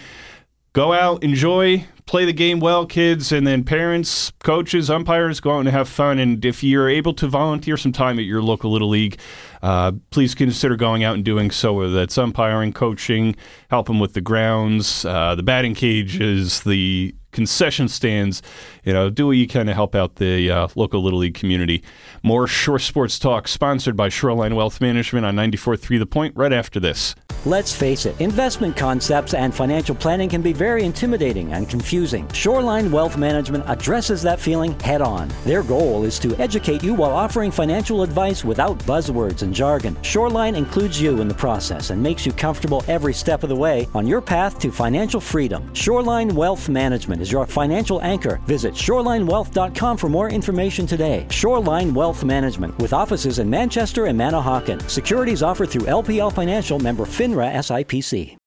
Go 0.75 0.93
out, 0.93 1.25
enjoy, 1.25 1.87
play 2.07 2.25
the 2.25 2.33
game 2.33 2.61
well, 2.61 2.87
kids, 2.87 3.33
and 3.33 3.47
then 3.47 3.65
parents, 3.65 4.33
coaches, 4.45 4.89
umpires, 4.89 5.41
go 5.41 5.57
out 5.57 5.61
and 5.61 5.69
have 5.69 5.89
fun. 5.89 6.21
And 6.21 6.45
if 6.45 6.63
you're 6.63 6.89
able 6.89 7.13
to 7.15 7.27
volunteer 7.27 7.77
some 7.77 7.93
time 7.93 8.19
at 8.19 8.25
your 8.25 8.41
local 8.41 8.71
Little 8.71 8.89
League, 8.89 9.19
uh, 9.61 9.93
please 10.11 10.35
consider 10.35 10.77
going 10.77 11.03
out 11.03 11.17
and 11.17 11.25
doing 11.25 11.51
so, 11.51 11.73
whether 11.73 11.93
that's 11.93 12.17
umpiring, 12.17 12.73
coaching, 12.73 13.35
helping 13.71 13.99
with 13.99 14.15
the 14.15 14.21
grounds, 14.21 15.05
uh, 15.05 15.35
the 15.35 15.43
batting 15.43 15.75
cages, 15.75 16.63
the 16.63 17.13
concession 17.33 17.89
stands. 17.89 18.41
You 18.85 18.93
know, 18.93 19.11
do 19.11 19.27
what 19.27 19.33
you 19.33 19.49
can 19.49 19.67
to 19.67 19.75
help 19.75 19.97
out 19.97 20.17
the 20.17 20.49
uh, 20.49 20.69
local 20.77 21.03
Little 21.03 21.19
League 21.19 21.35
community. 21.35 21.83
More 22.23 22.47
Shore 22.47 22.79
Sports 22.79 23.19
Talk, 23.19 23.49
sponsored 23.49 23.97
by 23.97 24.09
Shoreline 24.11 24.55
Wealth 24.55 24.81
Management 24.81 25.27
on 25.27 25.35
94.3 25.35 25.99
The 25.99 26.07
Point, 26.07 26.37
right 26.37 26.53
after 26.53 26.79
this. 26.79 27.17
Let's 27.45 27.73
face 27.73 28.07
it, 28.07 28.21
investment 28.21 28.77
concepts 28.77 29.35
and 29.35 29.55
financial 29.55 29.95
planning 29.95 30.29
can 30.29 30.43
be 30.43 30.53
very 30.53 30.85
intimidating 30.85 31.53
and 31.53 31.69
confusing. 31.69 32.29
Shoreline 32.33 32.91
Wealth 32.91 33.17
Management 33.17 33.65
addresses 33.69 34.23
that 34.23 34.41
feeling 34.41 34.79
head 34.81 35.03
on. 35.03 35.31
Their 35.45 35.63
goal 35.63 36.05
is 36.05 36.19
to 36.21 36.35
educate 36.37 36.83
you 36.83 36.95
while 36.95 37.13
offering 37.13 37.51
financial 37.51 38.03
advice 38.03 38.45
without 38.45 38.79
buzzwords 38.81 39.43
and 39.43 39.55
jargon. 39.55 39.97
Shoreline 40.03 40.55
includes 40.55 41.01
you 41.01 41.21
in 41.21 41.29
the 41.29 41.35
process 41.35 41.91
and 41.91 42.03
makes 42.03 42.25
you 42.25 42.33
comfortable 42.33 42.85
every 42.89 43.15
step 43.15 43.43
of 43.43 43.49
the 43.49 43.57
way 43.57 43.89
on 43.95 44.07
your 44.07 44.21
path 44.21 44.59
to 44.61 44.71
financial 44.71 45.21
freedom. 45.21 45.73
Shoreline 45.75 46.35
Wealth 46.35 46.69
Management 46.69 47.21
is 47.23 47.33
your 47.33 47.47
financial 47.47 48.01
anchor. 48.03 48.41
Visit 48.47 48.75
shorelinewealth.com 48.75 49.97
for 49.97 50.09
more 50.09 50.31
information 50.31 50.87
today. 50.87 51.27
Shoreline 51.31 51.95
Wealth 51.95 52.25
Management 52.25 52.77
with 52.79 52.93
offices 52.93 53.39
in 53.39 53.51
Manchester 53.51 54.07
and 54.07 54.19
Manahawkin. 54.19 54.89
Securities 54.89 55.43
offered 55.43 55.71
through 55.71 55.83
LPL 55.83 56.33
Financial 56.33 56.79
member 56.79 57.07
FINRA 57.27 57.51
SIPC. 57.59 58.35